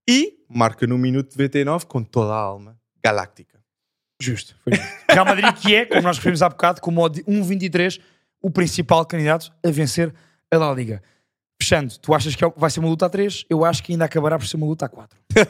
[0.08, 3.58] e marca no minuto 99 com toda a alma galáctica.
[4.20, 4.54] Justo.
[4.62, 4.92] Foi justo.
[5.10, 7.98] Real Madrid que é, como nós referimos há bocado, com o modo de 1.23,
[8.42, 10.12] o principal candidato a vencer
[10.50, 11.02] a La Liga.
[11.60, 13.44] Fechando, tu achas que é- vai ser uma luta a 3?
[13.48, 15.16] Eu acho que ainda acabará por ser uma luta a 4.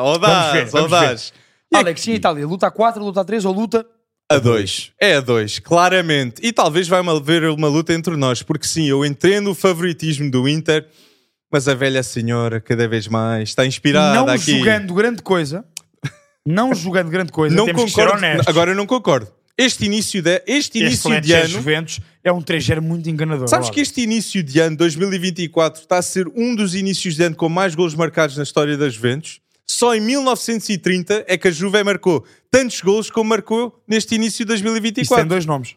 [0.00, 1.32] Audaz, audaz.
[1.72, 3.86] Alex, e Itália, luta a 4, luta a 3 ou luta
[4.30, 4.92] A dois.
[5.00, 6.40] É a dois, claramente.
[6.44, 10.48] E talvez vai haver uma luta entre nós, porque sim, eu entendo o favoritismo do
[10.48, 10.86] Inter,
[11.50, 14.58] mas a velha senhora, cada vez mais, está inspirada não aqui.
[14.58, 15.64] jogando grande coisa,
[16.46, 18.42] não jogando grande coisa, não temos que ser concordo.
[18.46, 19.30] Agora eu não concordo.
[19.56, 21.48] Este início de, este este início de Lecce ano.
[21.48, 23.48] Juventus é um 3 muito enganador.
[23.48, 27.36] Sabes que este início de ano, 2024, está a ser um dos inícios de ano
[27.36, 29.40] com mais golos marcados na história das Juventus?
[29.66, 34.52] Só em 1930 é que a Juve marcou tantos golos como marcou neste início de
[34.54, 35.28] Isso tem 2024.
[35.28, 35.76] dois nomes.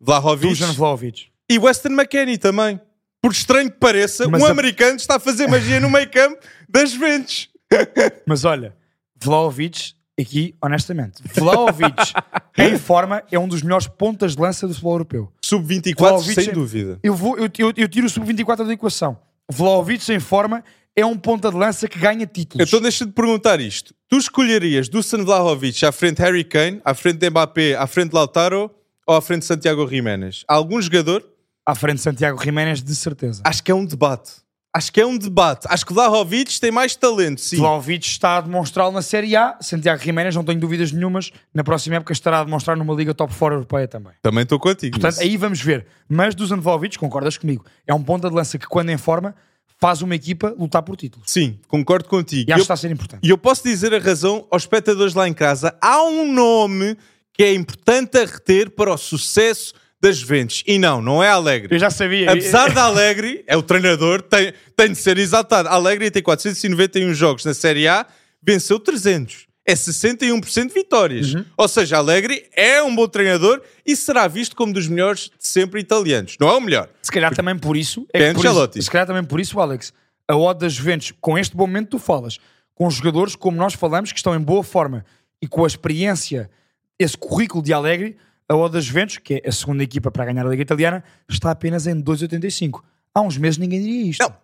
[0.00, 1.26] Vlahovic Dusan Vlahovic.
[1.48, 2.80] e Weston McKennie também.
[3.22, 6.38] Por estranho que pareça, Mas um a- americano está a fazer magia no meio campo
[6.68, 7.48] das Juventus.
[8.26, 8.74] Mas olha,
[9.16, 12.12] Vlahovic, aqui, honestamente, Vlahovic
[12.58, 15.32] em forma é um dos melhores pontas de lança do futebol europeu.
[15.44, 16.98] Sub-24, Vlahovic sem dúvida.
[17.02, 19.18] Eu, vou, eu, eu, eu tiro o sub-24 da equação.
[19.50, 20.64] Vlahovic em forma
[20.96, 22.66] é um ponta de lança que ganha títulos.
[22.66, 23.94] Então deixa-te perguntar isto.
[24.08, 28.10] Tu escolherias Dusan Vlahovic à frente de Harry Kane, à frente de Mbappé, à frente
[28.10, 28.70] de Lautaro
[29.06, 30.44] ou à frente de Santiago Jiménez?
[30.46, 31.24] Algum jogador?
[31.66, 33.42] À frente de Santiago Jiménez, de certeza.
[33.44, 34.43] Acho que é um debate.
[34.76, 35.66] Acho que é um debate.
[35.70, 37.56] Acho que Vlahovic tem mais talento, sim.
[37.58, 39.56] Vlahovic está a demonstrá-lo na Série A.
[39.60, 43.32] Santiago Jiménez, não tenho dúvidas nenhumas, na próxima época estará a demonstrar numa Liga Top
[43.32, 44.12] 4 Europeia também.
[44.20, 44.92] Também estou contigo.
[44.98, 45.22] Portanto, nisso.
[45.22, 45.86] aí vamos ver.
[46.08, 49.34] Mas Dusan Vlahovic, concordas comigo, é um ponta de lança que, quando em forma,
[49.80, 51.30] faz uma equipa lutar por títulos.
[51.30, 52.50] Sim, concordo contigo.
[52.50, 53.20] E acho Eu- que está a ser importante.
[53.24, 55.76] E eu posso dizer a razão aos espectadores lá em casa.
[55.80, 56.96] Há um nome
[57.32, 59.72] que é importante a reter para o sucesso
[60.04, 60.62] das Juventus.
[60.66, 61.74] E não, não é Alegre.
[61.74, 62.30] Eu já sabia.
[62.30, 65.68] Apesar de Alegre, é o treinador, tem, tem de ser exaltado.
[65.68, 68.06] Alegre tem 491 jogos na Série A,
[68.42, 69.46] venceu 300.
[69.66, 71.32] É 61% de vitórias.
[71.34, 71.44] Uhum.
[71.56, 75.80] Ou seja, Alegre é um bom treinador e será visto como dos melhores de sempre
[75.80, 76.36] italianos.
[76.38, 76.88] Não é o melhor.
[77.02, 78.06] Se calhar também por isso.
[78.12, 79.90] É que por isso- se calhar também por isso, Alex,
[80.28, 82.38] a odd das Juventus, com este bom momento tu falas,
[82.74, 85.02] com jogadores como nós falamos, que estão em boa forma
[85.40, 86.50] e com a experiência,
[86.98, 90.46] esse currículo de Alegre, a odd das Juventus, que é a segunda equipa para ganhar
[90.46, 92.82] a Liga Italiana, está apenas em 2,85.
[93.14, 94.22] Há uns meses ninguém diria isto.
[94.22, 94.34] Não,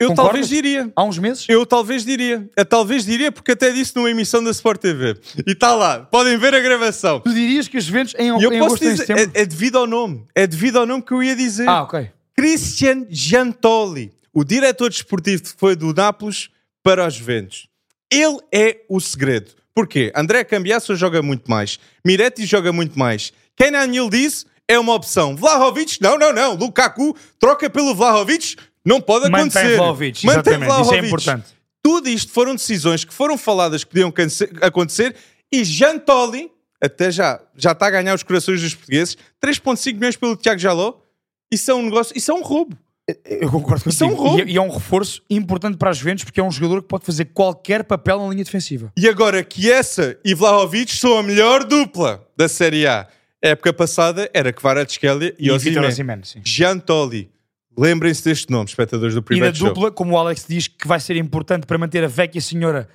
[0.00, 0.32] eu Concordas?
[0.32, 0.92] talvez diria.
[0.94, 1.44] Há uns meses?
[1.48, 2.48] Eu talvez diria.
[2.56, 5.16] Eu talvez diria porque até disse numa emissão da Sport TV.
[5.44, 6.00] E está lá.
[6.00, 7.20] Podem ver a gravação.
[7.20, 9.76] Tu dirias que as Juventus em, eu em posso agosto em dizer, é, é devido
[9.76, 10.24] ao nome.
[10.36, 11.68] É devido ao nome que eu ia dizer.
[11.68, 12.10] Ah, ok.
[12.36, 16.48] Christian Giantoli, o diretor desportivo que foi do Nápoles
[16.80, 17.68] para os Juventus.
[18.08, 19.50] Ele é o segredo.
[19.78, 20.10] Porquê?
[20.12, 21.78] André Cambiasso joga muito mais.
[22.04, 23.32] Miretti joga muito mais.
[23.54, 25.36] Kenan Yildiz é uma opção.
[25.36, 26.54] Vlahovic, não, não, não.
[26.56, 28.56] Lukaku troca pelo Vlahovic.
[28.84, 29.76] Não pode Mantém acontecer.
[29.76, 30.68] Vlahovic, Mantém exatamente.
[30.68, 31.06] Isso é Vlahovic.
[31.06, 31.46] importante.
[31.80, 34.12] Tudo isto foram decisões que foram faladas que podiam
[34.60, 35.14] acontecer
[35.52, 36.50] e Jantoli,
[36.82, 40.94] até já, já está a ganhar os corações dos portugueses, 3.5 milhões pelo Tiago Jaló.
[41.52, 42.76] Isso é um negócio, isso é um roubo.
[43.24, 44.28] Eu concordo Isso é um contigo.
[44.28, 44.48] roubo.
[44.48, 47.06] E, e é um reforço importante para as Juventus porque é um jogador que pode
[47.06, 48.92] fazer qualquer papel na linha defensiva.
[48.96, 53.06] E agora que essa e Vlahovic são a melhor dupla da Série A.
[53.40, 55.82] Época passada era Kvaratskhelia e, E Osimhen.
[56.44, 57.30] Giantoli.
[57.78, 60.98] Lembrem-se deste nome, espectadores do E na primeiro dupla, como o Alex diz que vai
[60.98, 62.88] ser importante para manter a Vecchia Senhora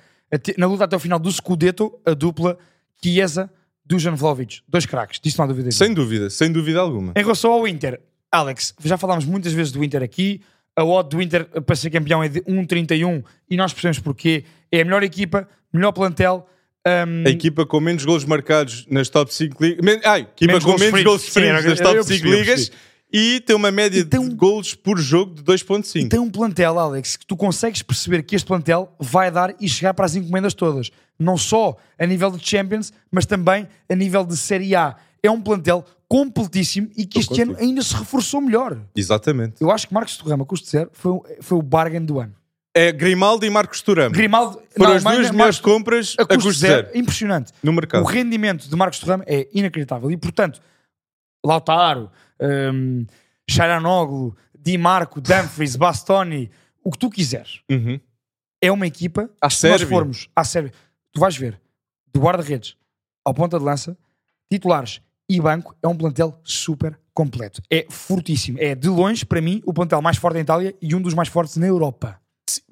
[0.58, 2.58] na luta até o final do Scudetto, a dupla
[3.02, 3.50] Chiesa
[3.84, 4.60] Dujan Vlahovic.
[4.68, 5.70] Dois craques, disso não há dúvida.
[5.70, 7.12] Sem dúvida, sem dúvida alguma.
[7.16, 8.00] Em relação ao Inter,
[8.38, 10.40] Alex, já falámos muitas vezes do Inter aqui.
[10.76, 14.44] A odd do Inter para ser campeão é de 1,31 e nós percebemos porquê.
[14.72, 16.48] É a melhor equipa, melhor plantel.
[16.86, 20.00] hum, A equipa com menos golos marcados nas top 5 ligas.
[20.04, 22.72] Ai, equipa Menos com menos Sim, sofridos nas top percebi, 5 eu ligas
[23.12, 26.08] e tem uma média Então- de golos por jogo de 2.5.
[26.08, 29.94] tem um plantel, Alex, que tu consegues perceber que este plantel vai dar e chegar
[29.94, 30.90] para as encomendas todas.
[31.16, 34.96] Não só a nível de Champions, mas também a nível de Série A.
[35.22, 38.78] É um plantel completíssimo e que Estou este ano ainda se reforçou melhor.
[38.94, 39.60] Exatamente.
[39.60, 42.34] Eu acho que Marcos Torrama, custo zero, foi, o- foi o bargain do ano.
[42.76, 44.10] É Grimaldo e Marcos Turam.
[44.10, 46.88] Grimaldo Foram não, as duas melhores compras a custo zero.
[46.94, 47.52] Impressionante.
[47.62, 48.02] no mercado.
[48.02, 50.10] O rendimento de Marcos Torrama é inacreditável.
[50.10, 50.60] E, portanto,
[51.44, 53.06] Lautaro, um,
[53.48, 56.50] Charanoglu, Di Marco, Dumfries, Bastoni,
[56.82, 57.60] o que tu quiseres.
[57.70, 58.00] Uhum.
[58.60, 59.96] É uma equipa À se nós Sérvia.
[59.96, 60.72] formos à Sérvia,
[61.12, 61.60] tu vais ver,
[62.12, 62.76] do guarda-redes
[63.24, 63.96] ao ponta de lança,
[64.50, 67.62] titulares e banco, é um plantel super completo.
[67.70, 68.58] É fortíssimo.
[68.60, 71.28] É, de longe, para mim, o plantel mais forte da Itália e um dos mais
[71.28, 72.20] fortes na Europa.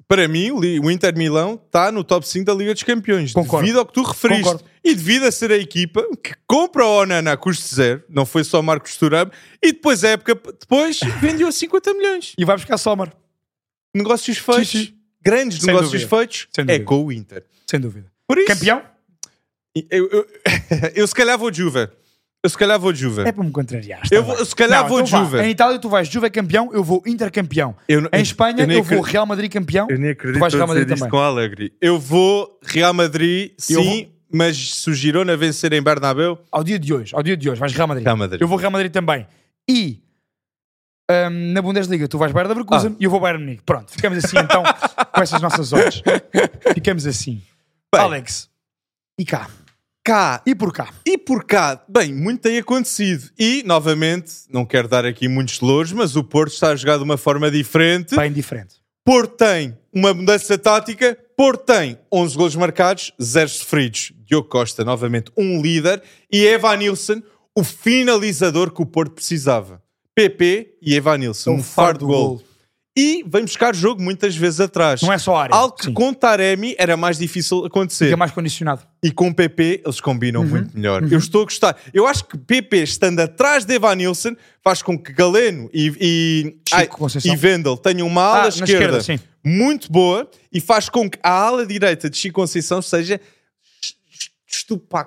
[0.07, 3.33] para mim, o Inter Milão está no top 5 da Liga dos Campeões.
[3.33, 3.65] Concordo.
[3.65, 4.43] Devido ao que tu referiste.
[4.43, 4.63] Concordo.
[4.83, 8.43] E devido a ser a equipa que compra o Onana a custo zero, não foi
[8.43, 12.33] só Marcos Thuram, e depois a época depois vendeu a 50 milhões.
[12.37, 13.11] E vai buscar Sommer,
[13.95, 14.93] Negócios feitos, Sim, sim.
[15.23, 16.09] grandes Sem negócios dúvida.
[16.17, 17.45] feitos, é com o Inter.
[17.69, 18.11] sem dúvida.
[18.27, 18.83] Por isso, Campeão?
[19.89, 20.27] Eu, eu,
[20.95, 21.87] eu se calhar vou de Juve.
[22.43, 23.21] Eu se calhar vou de Juve.
[23.21, 24.01] É para me contrariar.
[24.11, 25.37] Eu vou- se calhar Não, vou então de vá.
[25.37, 25.47] Juve.
[25.47, 27.73] Em Itália tu vais Juve campeão, eu vou Inter campeão.
[27.87, 29.87] Eu não- Em Espanha eu eu, vou Real Madrid campeão.
[29.89, 31.09] Eu nem Tu acredito vais a Real Madrid também.
[31.09, 31.73] com Alegre.
[31.79, 36.93] Eu vou Real Madrid, sim, mas se o Girona vencer em Bernabéu, Ao dia de
[36.93, 38.05] hoje, ao dia de hoje, vais Real Madrid.
[38.05, 38.41] Real Madrid.
[38.41, 39.25] Eu vou Real Madrid também.
[39.69, 40.01] E
[41.09, 42.95] hum, na Bundesliga tu vais Bayern Leverkusen Ah.
[42.99, 43.63] e eu vou Bayern Munique.
[43.65, 44.63] Pronto, ficamos assim então
[45.13, 46.01] com essas nossas odds.
[46.75, 47.41] Ficamos assim.
[47.93, 48.01] Bem.
[48.01, 48.49] Alex,
[49.17, 49.47] e cá?
[50.03, 50.89] Cá E por cá?
[51.05, 53.29] e por cá, bem, muito tem acontecido.
[53.39, 57.03] E, novamente, não quero dar aqui muitos louros, mas o Porto está a jogar de
[57.03, 58.15] uma forma diferente.
[58.15, 58.75] Bem diferente.
[59.05, 61.17] Porto tem uma mudança tática.
[61.35, 64.13] Porto tem 11 golos marcados, 0 sofridos.
[64.25, 66.01] Diogo Costa, novamente, um líder.
[66.31, 67.21] E Evan Nilsson,
[67.55, 69.81] o finalizador que o Porto precisava.
[70.15, 72.41] PP e Evan Nilsson, um fardo gol.
[72.95, 75.01] E vem buscar jogo muitas vezes atrás.
[75.01, 75.55] Não é só área.
[75.55, 75.93] Algo que Sim.
[75.93, 78.05] com Taremi era mais difícil acontecer.
[78.05, 78.83] Fica mais condicionado.
[79.01, 80.47] E com o PP eles combinam Uhum.
[80.47, 81.01] muito melhor.
[81.11, 81.75] Eu estou a gostar.
[81.91, 86.55] Eu acho que PP estando atrás de Evan Nilsson faz com que Galeno e, e,
[86.69, 87.33] Chico Conceição.
[87.33, 91.31] e Vendel tenham uma ala Ah, esquerda, esquerda, muito boa e faz com que a
[91.31, 93.19] ala direita de Chico Conceição seja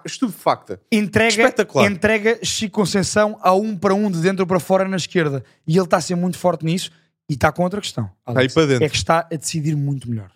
[0.05, 0.81] estupefacta.
[0.91, 1.91] Entrega, Espetacular.
[1.91, 5.45] entrega Chico Conceição a um para um de dentro para fora na esquerda.
[5.67, 6.91] E ele está a ser muito forte nisso.
[7.31, 8.11] E está com outra questão.
[8.25, 8.41] Alex.
[8.43, 8.85] aí para dentro.
[8.85, 10.31] É que está a decidir muito melhor.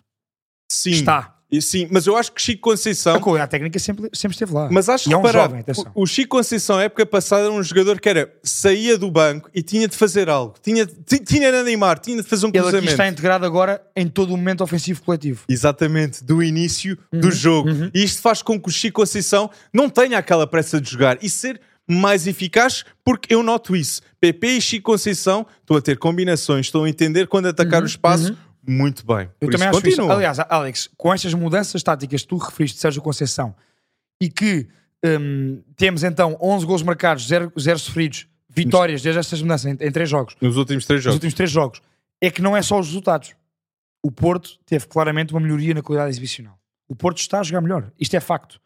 [0.71, 0.91] Sim.
[0.91, 1.37] Está.
[1.59, 4.69] Sim, mas eu acho que Chico Conceição A, a técnica sempre, sempre esteve lá.
[4.71, 7.99] Mas acho e é um jovem, o Chico Conceição, na época passada, era um jogador
[7.99, 10.55] que era saía do banco e tinha de fazer algo.
[10.63, 12.91] Tinha, ti- tinha de animar, tinha de fazer um Ele aqui cruzamento.
[12.93, 15.43] está integrado agora em todo o momento ofensivo coletivo.
[15.49, 17.67] Exatamente, do início Uhum, do jogo.
[17.93, 21.29] E isto faz com que o Chico Conceição não tenha aquela pressa de jogar e
[21.29, 21.59] ser
[21.91, 24.01] mais eficaz, porque eu noto isso.
[24.19, 28.37] PP e Chico Conceição estão a ter combinações, estão a entender quando atacar o espaço
[28.67, 29.25] muito bem.
[29.25, 29.97] Uhum, Eu Por também isso, acho isso.
[29.97, 30.15] continua.
[30.15, 33.55] Aliás, Alex, com estas mudanças táticas que tu referiste de Sérgio Conceição
[34.21, 34.67] e que
[35.03, 39.91] hum, temos então 11 gols marcados, 0, zero sofridos, vitórias desde estas mudanças em, em
[39.91, 41.15] três jogos, Nos últimos três nos jogos.
[41.15, 41.81] últimos três jogos,
[42.21, 43.33] é que não é só os resultados.
[44.03, 46.57] O Porto teve claramente uma melhoria na qualidade exibicional.
[46.87, 47.91] O Porto está a jogar melhor.
[47.99, 48.59] Isto é facto.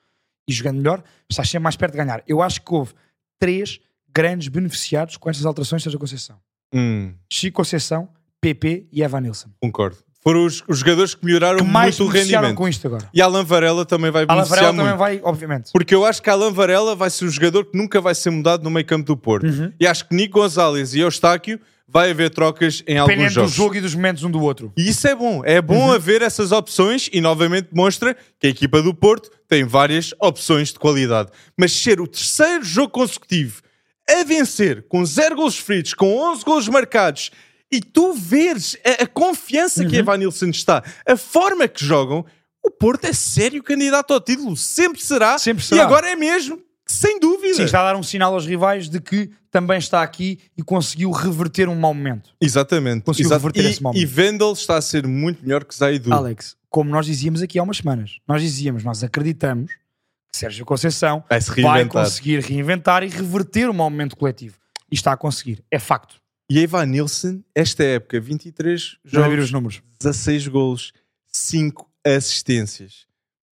[0.47, 2.23] E jogando melhor, está sempre mais perto de ganhar.
[2.27, 2.93] Eu acho que houve
[3.39, 3.79] três
[4.13, 6.37] grandes beneficiados com estas alterações de Sérgio Conceição.
[6.73, 8.09] Hum, Chico Conceição,
[8.41, 9.49] PP e Evan Nilsson.
[9.61, 9.97] concordo.
[10.21, 12.55] Foram os, os jogadores que melhoraram Que mais muito o rendimento.
[12.55, 13.07] com isto agora.
[13.13, 14.85] E Alan Varela também vai Alan beneficiar Varela muito.
[14.85, 15.69] também vai, obviamente.
[15.71, 18.63] Porque eu acho que Alan Varela vai ser o jogador que nunca vai ser mudado
[18.63, 19.45] no meio campo do Porto.
[19.45, 19.71] Uhum.
[19.79, 23.53] E acho que Nico Gonzalez e Eustáquio vai haver trocas em alguns Dependendo do jogos.
[23.53, 24.73] jogo e dos momentos um do outro.
[24.75, 25.41] E isso é bom.
[25.45, 25.91] É bom Uhum.
[25.93, 30.79] haver essas opções e novamente demonstra que a equipa do Porto tem várias opções de
[30.79, 31.29] qualidade.
[31.57, 33.61] Mas ser o terceiro jogo consecutivo
[34.09, 37.31] a vencer com zero golos feridos, com 11 golos marcados
[37.71, 39.89] e tu veres a, a confiança Uhum.
[39.89, 42.25] que Evan Nilsson está, a forma que jogam,
[42.63, 44.55] o Porto é sério candidato ao título.
[44.57, 45.37] Sempre será.
[45.37, 45.83] Sempre E será.
[45.83, 47.55] agora é mesmo, sem dúvida.
[47.55, 51.11] Sim, está a dar um sinal aos rivais de que também está aqui e conseguiu
[51.11, 52.29] reverter um mau momento.
[52.39, 53.03] Exatamente.
[53.03, 53.41] Conseguiu Exato.
[53.41, 54.01] reverter E, esse momento.
[54.01, 56.13] e Vendel está a ser muito melhor que Zaidu.
[56.13, 61.23] Alex, como nós dizíamos aqui há umas semanas, nós dizíamos, nós acreditamos que Sérgio Conceição
[61.29, 64.57] Vai vai conseguir reinventar e reverter o mau momento coletivo.
[64.91, 65.63] E está a conseguir.
[65.71, 66.15] É facto.
[66.49, 69.81] E Evan Nilsson, esta época, 23 Já viram jogos, os números.
[69.99, 70.93] 16 golos,
[71.31, 73.07] 5 assistências.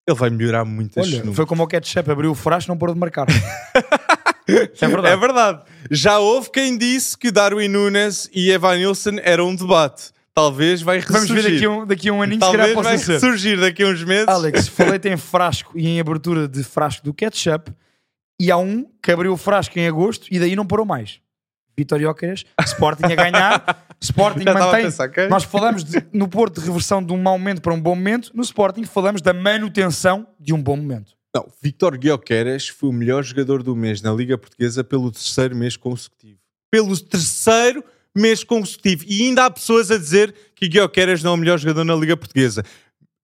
[0.07, 1.35] Ele vai melhorar muito Olha, números.
[1.35, 3.25] foi como o ketchup, abriu o frasco e não parou de marcar.
[4.47, 5.07] é verdade.
[5.07, 5.61] É verdade.
[5.89, 10.11] Já houve quem disse que Darwin Nunes e Evan Nilsson eram um debate.
[10.33, 11.43] Talvez vai Vamos ressurgir.
[11.43, 13.13] ver daqui a um, daqui a um aninho se Talvez vai possa ser.
[13.13, 14.27] ressurgir daqui a uns meses.
[14.27, 17.71] Alex, falei-te em frasco e em abertura de frasco do ketchup
[18.39, 21.21] e há um que abriu o frasco em agosto e daí não parou mais.
[21.77, 24.81] Vitória Óqueras, Sporting a ganhar, Sporting mantém.
[25.29, 28.31] Nós falamos de- no Porto de reversão de um mau momento para um bom momento,
[28.33, 31.13] no Sporting falamos da manutenção de um bom momento.
[31.35, 35.75] Não, Victor Guioqueras foi o melhor jogador do mês na Liga Portuguesa pelo terceiro mês
[35.75, 36.37] consecutivo.
[36.71, 37.83] Pelo terceiro
[38.15, 39.03] mês consecutivo.
[39.07, 42.15] E ainda há pessoas a dizer que Guioqueras não é o melhor jogador na Liga
[42.15, 42.63] Portuguesa.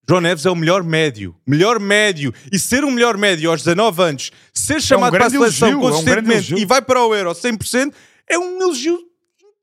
[0.07, 1.35] João Neves é o melhor médio.
[1.45, 2.33] Melhor médio.
[2.51, 5.87] E ser um melhor médio aos 19 anos, ser chamado para a seleção elogio, é
[5.87, 7.93] um consistentemente e vai para o Euro 100%,
[8.27, 8.97] é um elogio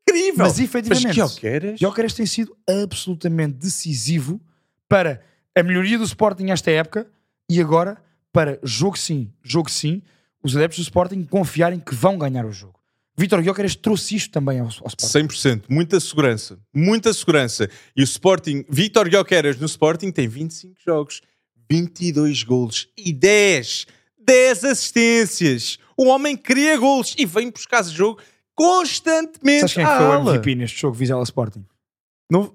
[0.07, 0.45] incrível.
[0.45, 1.79] Mas efetivamente, Guioqueras...
[1.79, 4.41] Jóqueres tem sido absolutamente decisivo
[4.87, 5.21] para
[5.55, 7.07] a melhoria do Sporting esta época
[7.49, 7.97] e agora
[8.31, 10.01] para jogo sim, jogo sim,
[10.43, 12.77] os adeptos do Sporting confiarem que vão ganhar o jogo.
[13.17, 15.27] Vitor Guiocares trouxe isto também ao, ao Sporting.
[15.27, 15.63] 100%.
[15.67, 16.59] Muita segurança.
[16.71, 17.67] Muita segurança.
[17.95, 21.21] E o Sporting, Vitor Guioqueras no Sporting tem 25 jogos,
[21.69, 23.87] 22 golos e 10,
[24.19, 25.79] 10 assistências.
[25.97, 28.21] O homem cria golos e vem buscar esse jogo
[28.57, 30.19] constantemente Sabes quem é que foi o.
[30.19, 31.63] MVP neste jogo Vizela Sporting?
[32.29, 32.53] Não,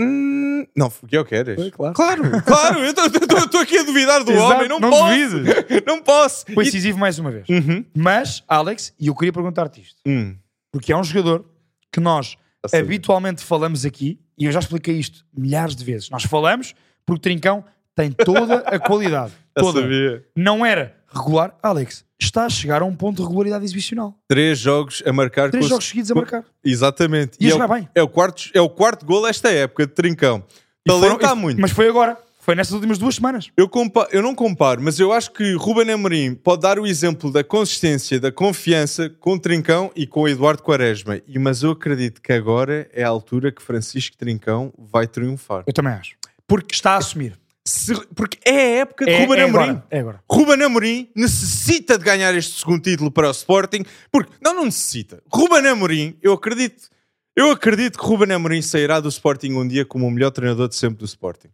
[0.00, 1.54] Hum, não, Guioqueras.
[1.54, 1.94] Foi, claro.
[1.94, 2.78] Claro, claro.
[2.80, 4.68] Eu estou aqui a duvidar do Exato, homem.
[4.68, 5.04] Não, não posso.
[5.38, 5.54] duvides.
[5.86, 6.44] Não posso.
[6.52, 7.48] Foi decisivo mais uma vez.
[7.48, 7.84] Uhum.
[7.96, 10.34] Mas, Alex, e eu queria perguntar-te isto, Hum,
[10.72, 11.44] porque é um jogador
[11.92, 12.36] que nós
[12.72, 16.10] habitualmente falamos aqui, e eu já expliquei isto milhares de vezes.
[16.10, 16.74] Nós falamos
[17.06, 19.32] porque o Trincão tem toda a qualidade.
[19.54, 19.82] Toda.
[19.82, 20.24] sabia.
[20.34, 21.54] Não era regular.
[21.62, 24.18] Alex, está a chegar a um ponto de regularidade exibicional.
[24.26, 25.50] Três jogos a marcar.
[25.50, 26.44] Três jogos seguidos a marcar.
[26.64, 27.36] Exatamente.
[27.38, 27.88] E a é, o, bem.
[27.94, 30.42] é o quarto, é o quarto gol esta época de Trincão.
[30.84, 30.90] E
[31.24, 31.60] há muito.
[31.60, 32.18] Mas foi agora.
[32.44, 33.50] Foi nestas últimas duas semanas.
[33.56, 33.70] Eu,
[34.12, 38.20] eu não comparo, mas eu acho que Ruben Amorim pode dar o exemplo da consistência,
[38.20, 41.22] da confiança com Trincão e com o Eduardo Quaresma.
[41.26, 45.64] E, mas eu acredito que agora é a altura que Francisco Trincão vai triunfar.
[45.66, 46.16] Eu também acho.
[46.46, 47.32] Porque, Está a assumir.
[47.66, 49.62] Se- porque é a época de É, Ruben é Amorim.
[49.64, 49.86] agora.
[49.90, 50.24] É agora.
[50.30, 55.22] Ruben Amorim necessita de ganhar este segundo título para o Sporting, porque não, não necessita.
[55.32, 56.88] Ruben Amorim, eu acredito,
[57.36, 60.76] eu acredito que Ruben Amorim sairá do Sporting um dia como o melhor treinador de
[60.76, 61.48] sempre do Sporting.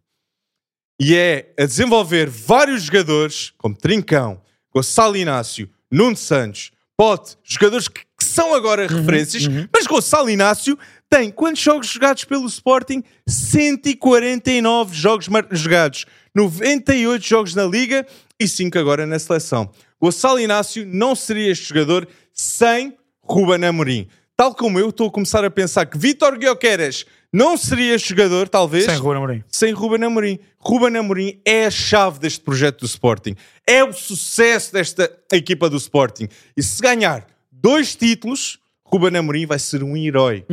[0.99, 4.41] E é a desenvolver vários jogadores, como Trincão,
[4.73, 10.77] Gonçalo Inácio, Nuno Santos, Pote, jogadores que, que são agora referências, mas Gonçalo Inácio
[11.11, 13.03] tem quantos jogos jogados pelo Sporting?
[13.27, 18.07] 149 jogos jogados, 98 jogos na Liga
[18.39, 19.69] e 5 agora na seleção.
[20.01, 24.07] Gonçalo Inácio não seria este jogador sem Ruben Amorim.
[24.37, 28.47] Tal como eu estou a começar a pensar que Vítor Guioqueras não seria este jogador,
[28.47, 29.43] talvez, Sem Ruben Amorim.
[29.49, 30.39] sem Ruben Amorim.
[30.57, 33.35] Ruben Amorim é a chave deste projeto do Sporting.
[33.67, 36.29] É o sucesso desta equipa do Sporting.
[36.55, 38.60] E se ganhar dois títulos,
[38.91, 40.45] Ruben Amorim vai ser um herói.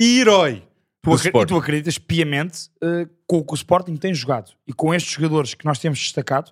[0.00, 0.62] Herói
[1.04, 4.94] Tu, e tu acreditas piamente eh, com o que o Sporting tem jogado e com
[4.94, 6.50] estes jogadores que nós temos destacado,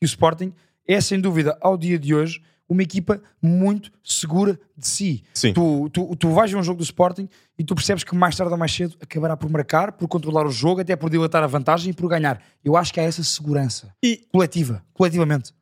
[0.00, 0.50] que o Sporting
[0.88, 5.22] é sem dúvida ao dia de hoje uma equipa muito segura de si.
[5.34, 5.52] Sim.
[5.52, 8.50] Tu, tu, tu vais ver um jogo do Sporting e tu percebes que mais tarde
[8.50, 11.90] ou mais cedo acabará por marcar, por controlar o jogo, até por dilatar a vantagem
[11.90, 12.42] e por ganhar.
[12.64, 15.52] Eu acho que há essa segurança E coletiva, coletivamente.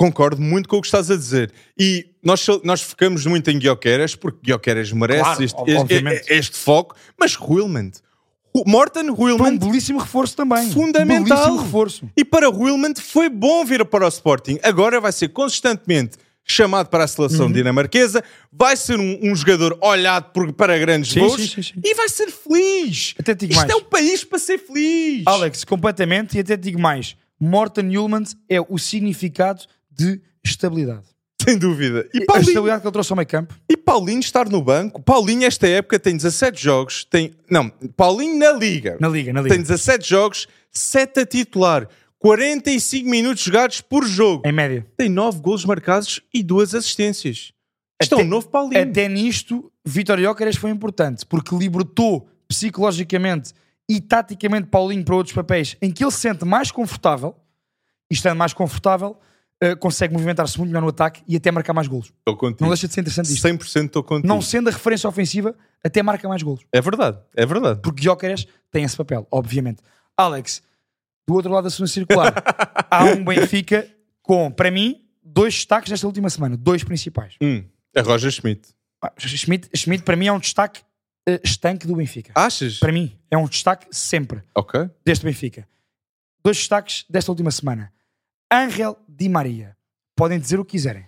[0.00, 1.52] Concordo muito com o que estás a dizer.
[1.78, 6.96] E nós, nós focamos muito em Guioqueras, porque Guioqueras merece Claro, este, este- este foco,
[7.18, 7.90] mas Ruilman,
[8.66, 10.70] Morten Foi um belíssimo reforço também.
[10.72, 11.36] fundamental.
[11.36, 12.10] Belíssimo reforço.
[12.16, 14.58] E para Wilman foi bom vir para o Sporting.
[14.62, 17.52] Agora vai ser consistentemente chamado para a seleção Uhum.
[17.52, 21.80] dinamarquesa, vai ser um, um jogador olhado por- para grandes Sim, voos sim, sim, sim.
[21.84, 23.14] e vai ser feliz.
[23.20, 23.70] Até digo Isto mais.
[23.70, 25.22] é o país para ser feliz.
[25.26, 31.06] Alex, completamente, e até digo mais: Morten Newland é o significado de estabilidade.
[31.42, 32.06] Sem dúvida.
[32.12, 33.54] E A Paulinho, estabilidade que ele trouxe ao meio campo.
[33.68, 35.00] e Paulinho estar no banco.
[35.02, 37.04] Paulinho, esta época, tem 17 jogos.
[37.04, 38.98] Tem, não, Paulinho na Liga.
[39.00, 39.54] Na Liga, na Liga.
[39.54, 41.88] Tem 17 jogos, 7 a titular.
[42.18, 44.46] 45 minutos jogados por jogo.
[44.46, 44.86] Em média.
[44.96, 47.52] Tem 9 golos marcados e 2 assistências.
[48.02, 48.82] Isto é um novo Paulinho.
[48.82, 53.52] Até nisto, Vitor Jóqueres foi importante, porque libertou psicologicamente
[53.88, 57.34] e taticamente Paulinho para outros papéis em que ele se sente mais confortável,
[58.10, 59.16] e estando mais confortável,
[59.60, 62.06] eh, consegue movimentar-se muito melhor no ataque e até marcar mais golos.
[62.18, 62.62] Estou contigo.
[62.62, 63.46] Não deixa de ser interessante isto.
[63.46, 64.26] 100% estou contigo.
[64.26, 66.64] Não sendo a referência ofensiva, até marca mais golos.
[66.72, 67.80] É verdade, é verdade.
[67.82, 69.82] Porque Jóqueres tem esse papel, obviamente.
[70.16, 70.62] Alex,
[71.28, 72.34] do outro lado da segunda circular,
[72.90, 73.86] há um Benfica
[74.22, 76.56] com, para mim, dois destaques nesta última semana.
[76.56, 77.34] Dois principais.
[77.42, 78.68] Hum, é Roger Schmidt.
[79.02, 80.80] Ah, Schmidt, Schmidt, para mim, é um destaque
[81.26, 82.32] eh, estanque do Benfica.
[82.34, 82.78] Achas?
[82.78, 84.88] Para mim, é um destaque sempre Ok.
[85.04, 85.66] deste Benfica.
[86.44, 87.92] Dois destaques desta última semana.
[88.50, 89.76] Ángel Di Maria.
[90.16, 91.04] Podem dizer o que quiserem.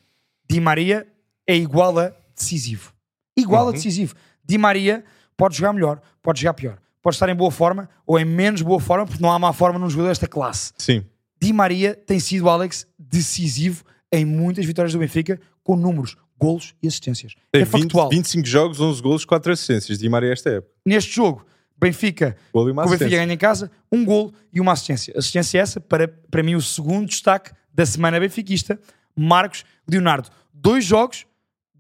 [0.49, 1.07] Di Maria
[1.47, 2.93] é igual a decisivo.
[3.37, 3.73] Igual a Uhum.
[3.73, 4.15] decisivo.
[4.45, 5.05] Di Maria
[5.37, 6.79] pode jogar melhor, pode jogar pior.
[7.03, 9.79] Pode estar em boa forma ou em menos boa forma, porque não há má forma
[9.79, 10.73] num jogador desta classe.
[10.79, 11.05] Sim.
[11.41, 16.87] Di Maria tem sido, Alex, decisivo em muitas vitórias do Benfica, com números, golos e
[16.87, 17.35] assistências.
[17.51, 18.09] Tem é 20, factual.
[18.11, 19.99] 25 jogos, 11 golos, 4 assistências.
[19.99, 20.73] Di Maria esta época.
[20.87, 21.45] Neste jogo,
[21.83, 25.13] Benfica o Benfica ganha em casa, um gol e uma assistência.
[25.17, 28.79] Assistência essa, para, para mim, o segundo destaque da semana benfiquista.
[29.17, 30.31] Marcos Leonardo.
[30.53, 31.27] Dois jogos,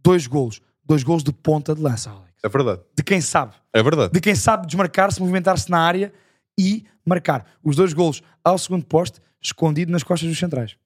[0.03, 0.61] dois golos.
[0.85, 2.33] Dois golos de ponta de lança, Alex.
[2.43, 2.81] É verdade.
[2.97, 3.55] De quem sabe.
[3.73, 4.12] É verdade.
[4.12, 6.12] De quem sabe desmarcar-se, movimentar-se na área
[6.59, 7.47] e marcar.
[7.62, 10.76] Os dois golos ao segundo poste, escondido nas costas dos centrais.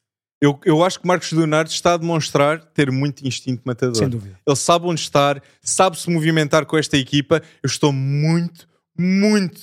[0.41, 3.97] Eu, eu acho que Marcos Leonardo está a demonstrar ter muito instinto matador.
[3.97, 4.39] Sem dúvida.
[4.47, 7.43] Ele sabe onde estar, sabe se movimentar com esta equipa.
[7.63, 8.69] Eu estou muito,
[8.99, 9.61] muito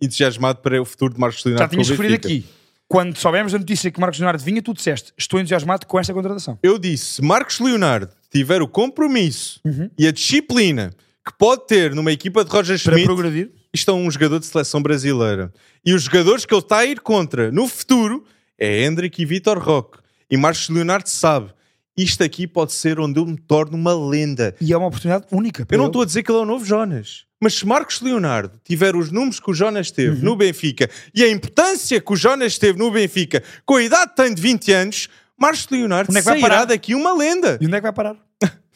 [0.00, 1.70] entusiasmado para o futuro de Marcos Já Leonardo.
[1.70, 2.44] tinhas com o referido aqui.
[2.88, 6.58] quando soubemos a notícia que Marcos Leonardo vinha, tu disseste: Estou entusiasmado com esta contratação.
[6.62, 9.90] Eu disse, se Marcos Leonardo tiver o compromisso Uhum.
[9.98, 10.92] e a disciplina
[11.24, 13.50] que pode ter numa equipa de Roger Para Schmidt, progredir.
[13.72, 15.52] isto é um jogador de seleção brasileira.
[15.84, 18.24] E os jogadores que ele está a ir contra no futuro
[18.58, 19.98] é Hendrick e Vitor Roque.
[20.30, 21.50] E Marcos Leonardo sabe,
[21.96, 24.54] isto aqui pode ser onde eu me torno uma lenda.
[24.60, 25.64] E é uma oportunidade única.
[25.64, 27.24] para Eu não estou a dizer que ele é o novo Jonas.
[27.42, 30.22] Mas se Marcos Leonardo tiver os números que o Jonas teve Uhum.
[30.24, 34.16] no Benfica e a importância que o Jonas teve no Benfica com a idade que
[34.16, 36.64] tem de 20 anos, Marcos Leonardo Onde é que vai sairá parar?
[36.66, 37.58] daqui uma lenda.
[37.60, 38.16] E onde é que vai parar?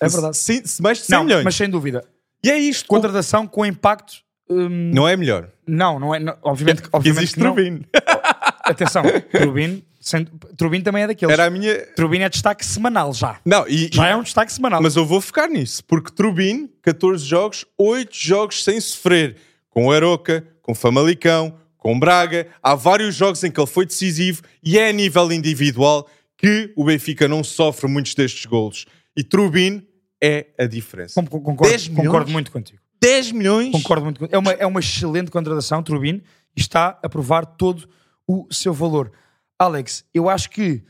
[0.01, 0.37] É verdade.
[0.37, 1.45] Se, se mais de 100 Não, milhões.
[1.45, 2.05] mas sem dúvida.
[2.43, 2.87] E é isto.
[2.89, 4.15] Contratação com impacto.
[4.51, 5.49] hum, Não é melhor.
[5.67, 6.19] não, não é.
[6.19, 7.55] não, obviamente, obviamente existe que não.
[7.55, 7.85] Trubin.
[8.65, 11.33] Atenção, Trubin, sendo- Trubin também é daqueles.
[11.33, 11.77] Era a minha.
[11.95, 13.41] Trubin é destaque semanal já.
[13.45, 14.81] Não, e, Já é um destaque semanal.
[14.81, 19.37] Mas eu vou ficar nisso, porque Trubin, 14 jogos, 8 jogos sem sofrer.
[19.69, 22.47] Com o Aroca, com o Famalicão, com o Braga.
[22.63, 26.85] Há vários jogos em que ele foi decisivo e é a nível individual que o
[26.85, 28.87] Benfica não sofre muitos destes golos.
[29.17, 29.87] E Trubin
[30.23, 31.23] é a diferença.
[31.23, 32.07] Concordo, 10 milhões?
[32.07, 32.79] concordo muito contigo.
[33.03, 33.71] 10 milhões?
[33.73, 34.35] Concordo muito contigo.
[34.35, 36.23] É uma, é uma excelente contratação, Trubin,
[36.57, 37.87] e está a provar todo
[38.27, 39.13] o seu valor.
[39.59, 40.83] Alex, eu acho que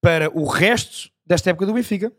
[0.00, 2.12] para o resto desta época do Benfica,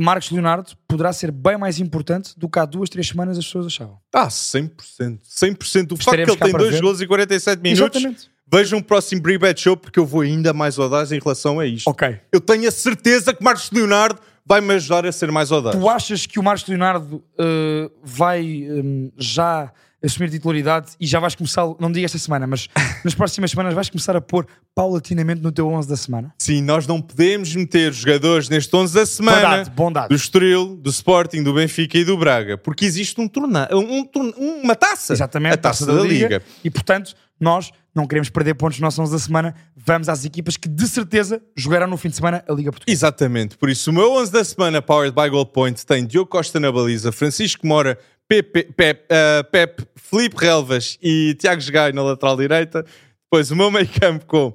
[0.00, 3.66] Marcos Leonardo poderá ser bem mais importante do que há duas, três semanas as pessoas
[3.66, 3.98] achavam.
[4.12, 5.20] Ah, 100%.
[5.22, 5.92] 100%.
[5.92, 6.82] O facto que ele tem para 2 ver.
[6.82, 8.00] golos e 47 minutos.
[8.00, 8.30] Exatamente.
[8.50, 11.88] Vejam o próximo Bribet Show porque eu vou ainda mais audaz em relação a isto.
[11.88, 12.20] Ok.
[12.32, 15.76] Eu tenho a certeza que Marcos Leonardo vai me ajudar a ser mais audaz.
[15.76, 19.72] Tu achas que o Marcos Leonardo uh, vai um, já
[20.04, 22.68] assumir titularidade e já vais começar, não digo esta semana, mas
[23.04, 26.34] nas próximas semanas vais começar a pôr paulatinamente no teu 11 da semana?
[26.38, 30.08] Sim, nós não podemos meter jogadores neste 11 da semana Bondade, bondade.
[30.08, 34.62] do Estoril, do Sporting, do Benfica e do Braga, porque existe um torna um, um
[34.62, 35.12] uma taça.
[35.12, 36.42] Exatamente, a taça, da, Liga.
[36.62, 39.54] E portanto, nós não queremos perder pontos no nosso 11 da semana.
[39.76, 42.92] Vamos às equipas que de certeza jogarão no fim de semana a Liga Portuguesa.
[42.92, 46.58] Exatamente, por isso o meu 11 da semana, powered by Goal Point, tem Diogo Costa
[46.58, 47.98] na baliza, Francisco Mora,
[48.28, 52.84] Pepe, Pep, ah, Pep, Felipe Relvas e Tiago Gai na lateral direita.
[53.24, 54.52] Depois o meu meio campo com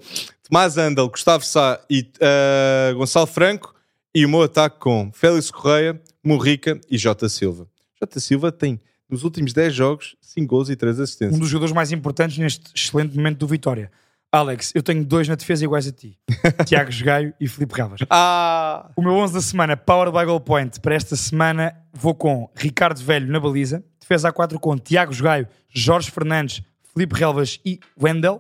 [0.48, 3.76] Tomás Andal, Gustavo Sá e ah, Gonçalo Franco.
[4.14, 7.68] E o meu ataque com Félix Correia, Murrica e Jota Silva.
[8.00, 11.36] Jota Silva tem, nos últimos 10 jogos, 5 gols e 3 assistências.
[11.36, 13.92] Um dos jogadores mais importantes neste excelente momento do Vitória.
[14.32, 16.18] Alex, eu tenho dois na defesa iguais a ti:
[16.66, 18.02] Tiago Gaio e Filipe Relvas.
[18.10, 18.92] Ah!
[18.96, 23.02] O meu 11 da semana, Power by Goal Point, para esta semana vou com Ricardo
[23.02, 26.62] Velho na baliza, defesa A4 com Tiago Gaio, Jorge Fernandes,
[26.94, 28.40] Felipe Relvas e Wendel,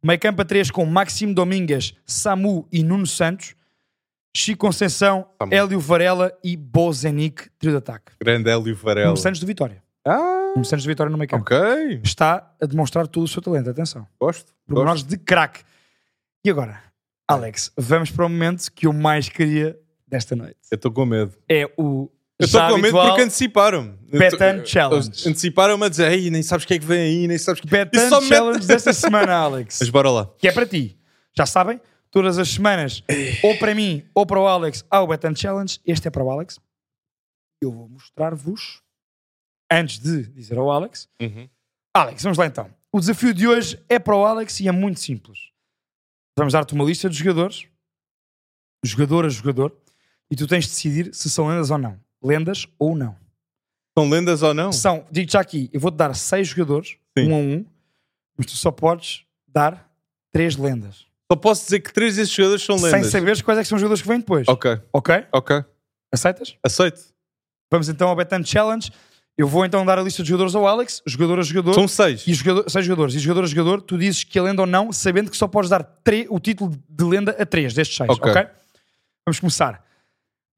[0.00, 3.56] meio campo a 3 com Maximo Domingues, Samu e Nuno Santos,
[4.36, 5.52] Chico Conceição, Samu.
[5.52, 8.12] Hélio Varela e Bozenic, trio de ataque.
[8.22, 9.08] Grande Hélio Varela.
[9.08, 9.83] Nuno Santos do Vitória.
[10.06, 10.52] Ah!
[10.54, 11.42] Nuno Santos do Vitória no meio campo.
[11.42, 14.06] Ok, Está a demonstrar todo o seu talento, atenção.
[14.20, 14.52] gosto.
[14.66, 15.62] Pormenores de craque.
[16.44, 16.82] E agora,
[17.26, 20.56] Alex, vamos para o momento que eu mais queria desta noite.
[20.70, 21.32] Eu estou com medo.
[21.48, 23.96] É o Eu estou com medo porque anteciparam-me.
[24.18, 25.08] Betan Challenge.
[25.28, 27.62] Anteciparam-me a dizer, Ei, nem sabes o que é que vem aí, nem sabes o
[27.62, 29.78] que Betan Challenge desta semana, Alex.
[29.80, 30.30] Mas bora lá.
[30.38, 30.98] Que é para ti.
[31.36, 31.80] Já sabem,
[32.10, 33.02] todas as semanas,
[33.42, 35.80] ou para mim ou para o Alex, há o Betan Challenge.
[35.86, 36.60] Este é para o Alex.
[37.60, 38.82] Eu vou mostrar-vos,
[39.70, 41.08] antes de dizer ao Alex.
[41.94, 42.70] Alex, vamos lá então.
[42.92, 45.38] O desafio de hoje é para o Alex e é muito simples.
[46.36, 47.66] Vamos dar-te uma lista de jogadores,
[48.84, 49.76] jogador a jogador,
[50.30, 51.98] e tu tens de decidir se são lendas ou não.
[52.22, 53.16] Lendas ou não.
[53.96, 54.72] São lendas ou não?
[54.72, 57.30] São, digo já aqui, eu vou-te dar seis jogadores, Sim.
[57.30, 57.66] um a um,
[58.36, 59.88] mas tu só podes dar
[60.32, 61.06] três lendas.
[61.30, 63.10] Só posso dizer que três desses jogadores são Sem lendas.
[63.10, 64.46] saberes quais é que são os jogadores que vêm depois.
[64.48, 65.26] Ok, Ok?
[65.32, 65.64] ok.
[66.12, 66.56] Aceitas?
[66.62, 67.00] Aceito.
[67.70, 68.90] Vamos então ao Betan Challenge.
[69.36, 71.74] Eu vou então dar a lista de jogadores ao Alex, jogador a jogador.
[71.74, 72.24] São seis.
[72.26, 73.14] E jogador, seis jogadores.
[73.16, 75.68] E jogador a jogador, tu dizes que é lenda ou não, sabendo que só podes
[75.70, 78.10] dar tre- o título de lenda a três destes seis.
[78.10, 78.30] Ok.
[78.30, 78.46] ok?
[79.26, 79.84] Vamos começar.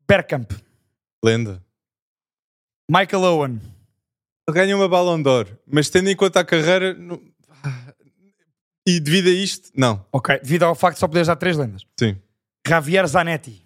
[0.09, 0.53] Bergkamp,
[1.24, 1.62] Lenda.
[2.91, 3.61] Michael Owen,
[4.49, 6.95] Ele ganha uma Ballon d'Or, mas tendo em conta a carreira...
[6.95, 7.20] não-
[8.87, 10.05] E devido a isto, não.
[10.12, 11.83] ok, devido ao facto de só poderes dar três lendas.
[11.99, 12.16] Sim.
[12.66, 13.64] Javier Zanetti,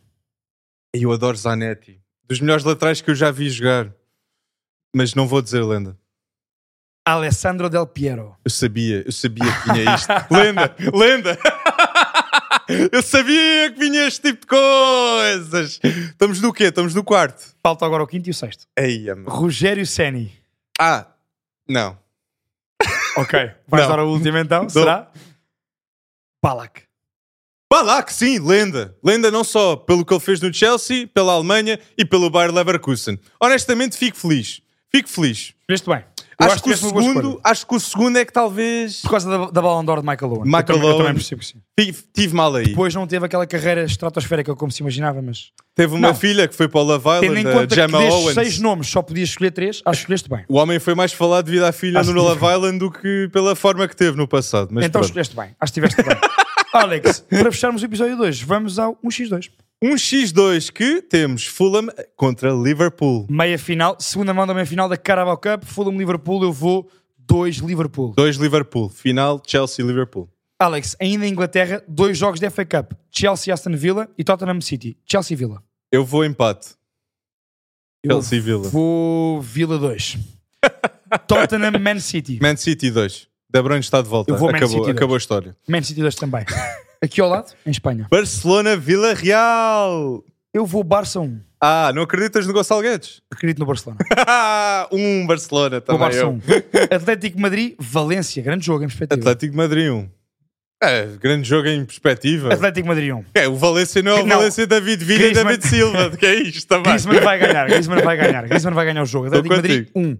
[0.94, 2.00] Eu adoro Zanetti.
[2.26, 3.92] Dos melhores laterais que eu já vi jogar.
[4.94, 5.96] Mas não vou dizer lenda.
[7.06, 10.08] Alessandro Del Piero, Eu sabia, eu sabia que vinha isto.
[10.30, 11.38] lenda, lenda.
[12.92, 15.80] Eu sabia que vinha este tipo de coisas.
[15.82, 16.64] Estamos no quê?
[16.64, 17.52] Estamos no quarto.
[17.60, 18.64] falta agora o quinto e o sexto.
[18.78, 19.28] Eia, mano.
[19.28, 20.32] Rogério Ceni.
[20.78, 21.08] Ah,
[21.68, 21.98] não.
[23.16, 25.10] Ok, vais dar a última então, será?
[26.40, 26.82] Balak.
[27.72, 28.96] Balak, sim, lenda.
[29.02, 33.18] Lenda não só pelo que ele fez no Chelsea, pela Alemanha e pelo Bayer Leverkusen.
[33.40, 34.62] Honestamente, fico feliz.
[34.92, 35.54] Fico feliz.
[35.68, 35.98] Veste bem.
[36.38, 39.10] Eu Acho acho que, que o segundo, acho que o segundo é que talvez Por
[39.10, 40.44] causa da, da Ballon d'Or de Michael Owen.
[40.46, 41.14] Michael eu também, eu também Owen.
[41.16, 41.58] percebo que sim.
[41.78, 42.64] tive, tive mal aí.
[42.68, 46.14] Depois não teve aquela carreira estratosférica como se imaginava, mas Teve uma Não.
[46.14, 48.34] filha que foi para o Love tendo em Island, conta Gemma que Owens.
[48.34, 50.44] seis nomes só podias escolher três, acho que escolheste bem.
[50.48, 53.54] O homem foi mais falado devido à filha Acho no Love Island do que pela
[53.54, 54.70] forma que teve no passado.
[54.78, 55.04] Então pronto.
[55.04, 56.16] escolheste bem, acho que estiveste bem.
[56.72, 59.50] Alex, para fecharmos o episódio 2, vamos ao 1x2.
[59.82, 63.26] Um X2 que temos Fulham contra Liverpool.
[63.30, 68.12] Meia final, segunda mão da meia final da Carabao Cup, Fulham-Liverpool, eu vou 2 Liverpool.
[68.14, 68.90] Dois Liverpool.
[68.90, 70.28] Final Chelsea-Liverpool.
[70.58, 74.98] Alex, ainda em Inglaterra, dois jogos da FA Cup, Chelsea-Aston Villa e Tottenham City.
[75.06, 75.62] Chelsea-Villa.
[75.90, 76.74] Eu vou empate.
[78.04, 78.68] Chelsea-Villa.
[78.68, 80.18] Vou Villa 2.
[81.26, 82.38] Tottenham Man City.
[82.42, 83.28] Man City 2.
[83.48, 84.30] De Bruyne está de volta.
[84.30, 85.56] Eu vou Man acabou, City acabou a história.
[85.66, 86.44] Man City 2 também.
[87.02, 88.06] Aqui ao lado, em Espanha.
[88.10, 90.22] Barcelona-Vila Real.
[90.52, 91.40] Eu vou Barça 1.
[91.58, 93.22] Ah, não acreditas no Gonçalo Guedes?
[93.32, 93.98] Acredito no Barcelona.
[94.92, 96.00] um Barcelona Vou também.
[96.00, 96.30] Barça eu.
[96.30, 96.40] 1.
[96.94, 98.42] Atlético Madrid, Valência.
[98.42, 99.20] Grande jogo em perspectiva.
[99.20, 100.08] Atlético de Madrid 1.
[100.82, 102.52] É, grande jogo em perspectiva.
[102.52, 103.24] Atlético Madrid 1.
[103.34, 104.36] É, o Valência não é o Não.
[104.38, 106.10] Valência David Villa e David Silva.
[106.16, 106.84] Que é isto também?
[106.84, 107.66] Griezmann vai ganhar.
[107.66, 108.46] Griezmann vai ganhar.
[108.46, 109.26] Griezmann vai ganhar o jogo.
[109.26, 110.16] Atlético Madrid 1.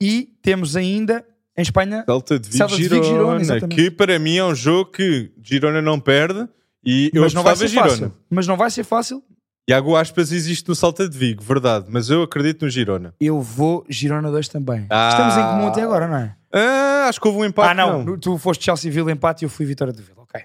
[0.00, 1.24] E temos ainda,
[1.56, 3.76] em Espanha, Celta de Vigo, Celta de Girona, Vigo, Girona, exatamente.
[3.76, 6.48] que para mim é um jogo que Girona não perde
[6.84, 7.88] e eu mas não vai ser Girona.
[7.90, 8.12] fácil.
[8.30, 9.22] Mas não vai ser fácil.
[9.68, 13.14] Iago Aspas existe no Salta de Vigo, verdade, mas eu acredito no Girona.
[13.20, 14.86] Eu vou Girona 2 também.
[14.90, 15.08] Ah.
[15.10, 16.36] Estamos em comum até agora, não é?
[16.52, 17.70] Ah, acho que houve um empate.
[17.70, 18.18] ah, não.
[18.18, 20.22] Tu foste Chelsea-Villa empate e eu fui Vitória de Vila.
[20.22, 20.40] Ok.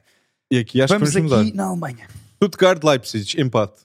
[0.51, 1.41] E aqui acho Vamos que vamos mudar.
[1.43, 2.07] aqui na Alemanha.
[2.35, 3.81] Stuttgart-Leipzig, empate.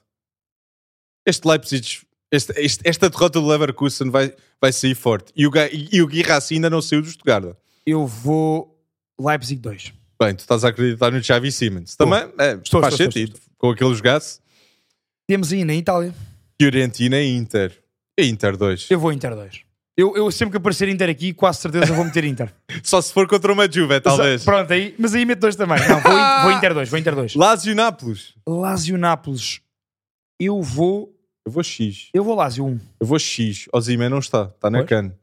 [1.25, 2.01] Este Leipzig,
[2.35, 5.31] este- esta derrota do Leverkusen vai, vai sair forte.
[5.35, 5.51] E o,
[5.91, 7.55] e o Guirassi ainda não saiu do Stuttgart.
[7.85, 8.79] Eu vou
[9.19, 9.93] Leipzig 2.
[10.21, 11.95] Bem, tu estás a acreditar no Xavi Simmons.
[11.95, 13.39] Também é, Estou, faz estou, estou, sentido.
[13.57, 14.39] Com aquele jogaço.
[15.27, 16.13] Temos aí na Itália.
[16.59, 17.77] Fiorentina e Inter.
[18.17, 18.89] E Inter 2.
[18.89, 19.61] Eu vou Inter 2.
[19.95, 22.51] Eu, eu sempre que aparecer Inter aqui, quase certeza vou meter Inter.
[22.81, 24.43] Só se for contra uma Juve, talvez.
[24.43, 25.77] Pronto, aí, mas aí meto 2 também.
[25.87, 26.11] Não, vou,
[26.43, 26.89] vou Inter 2.
[26.89, 27.35] Vou Inter 2.
[27.37, 28.33] Lazio Nápoles.
[28.47, 29.61] Lazio Nápoles.
[30.39, 31.12] Eu vou.
[31.45, 32.09] Eu vou X.
[32.13, 32.79] Eu vou Lazio 1.
[33.01, 33.67] Eu vou X.
[33.73, 34.43] Ozimé não está.
[34.55, 35.13] Está na cana.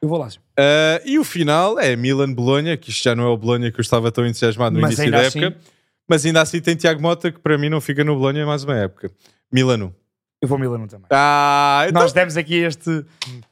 [0.00, 0.40] Eu vou Lazio.
[0.56, 3.82] Ah, e o final é Milan-Bolonha, que isto já não é o Bolonha que eu
[3.82, 5.60] estava tão entusiasmado no Mas início da assim- época.
[6.08, 8.76] Mas ainda assim tem Tiago Mota, que para mim não fica no Bolonha mais uma
[8.76, 9.10] época.
[9.52, 9.94] Milano.
[10.40, 11.06] Eu vou Milano também.
[11.10, 13.04] Ah, então, Nós demos aqui este.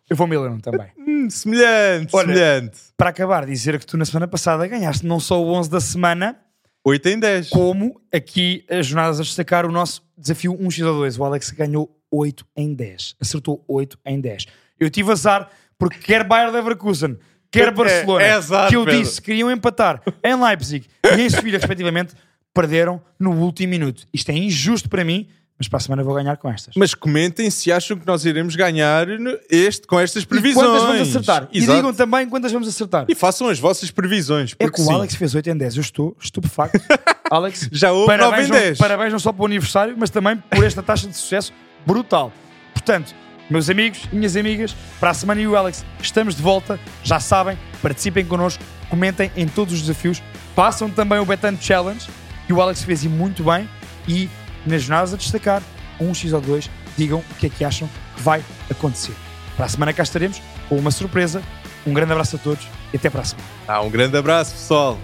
[0.08, 0.86] Eu vou Milano também.
[0.96, 2.78] hum, semelhante, Olha, semelhante.
[2.96, 6.36] Para acabar, dizer que tu na semana passada ganhaste não só o 11 da semana,
[6.84, 7.48] 8 em 10.
[7.50, 11.18] como aqui as jornadas a destacar o nosso desafio 1x2.
[11.18, 13.16] O Alex ganhou 8 em 10.
[13.20, 14.46] Acertou 8 em 10.
[14.78, 15.48] Eu tive azar
[15.78, 17.18] porque quer Bayern Leverkusen,
[17.50, 19.00] quer É- Barcelona, é azar, que eu Pedro.
[19.00, 20.86] disse que queriam empatar em Leipzig
[21.16, 22.14] e em Sevilha, respectivamente,
[22.54, 24.04] perderam no último minuto.
[24.12, 25.28] Isto é injusto para mim,
[25.58, 26.74] mas para a semana vou ganhar com estas.
[26.76, 29.06] Mas comentem se acham que nós iremos ganhar
[29.50, 30.66] este, com estas previsões.
[30.66, 31.48] E quantas vamos acertar?
[31.52, 31.76] E Exato.
[31.76, 33.06] digam também quantas vamos acertar.
[33.08, 34.52] E façam as vossas previsões.
[34.58, 35.76] É Porque que o sim, Alex fez 8 em 10.
[35.76, 36.78] Eu estou estupefacto.
[37.30, 38.78] Alex, Já houve 9 parabéns, em não, 10.
[38.78, 41.52] parabéns não só pelo aniversário, mas também por esta taxa de sucesso
[41.86, 42.32] brutal.
[42.74, 43.14] Portanto,
[43.48, 46.80] meus amigos, minhas amigas, para a semana e o Alex estamos de volta.
[47.04, 50.22] Já sabem, participem connosco, comentem em todos os desafios,
[50.54, 52.06] façam também o Betan Challenge,
[52.46, 53.68] que o Alex fez e muito bem.
[54.08, 54.28] E
[54.66, 55.62] nas jornadas a destacar,
[56.00, 59.14] um X ou dois, digam o que é que acham que vai acontecer.
[59.56, 61.42] Para a semana cá estaremos com uma surpresa.
[61.86, 63.48] Um grande abraço a todos e até para a semana.
[63.68, 64.98] Ah, um grande abraço, pessoal.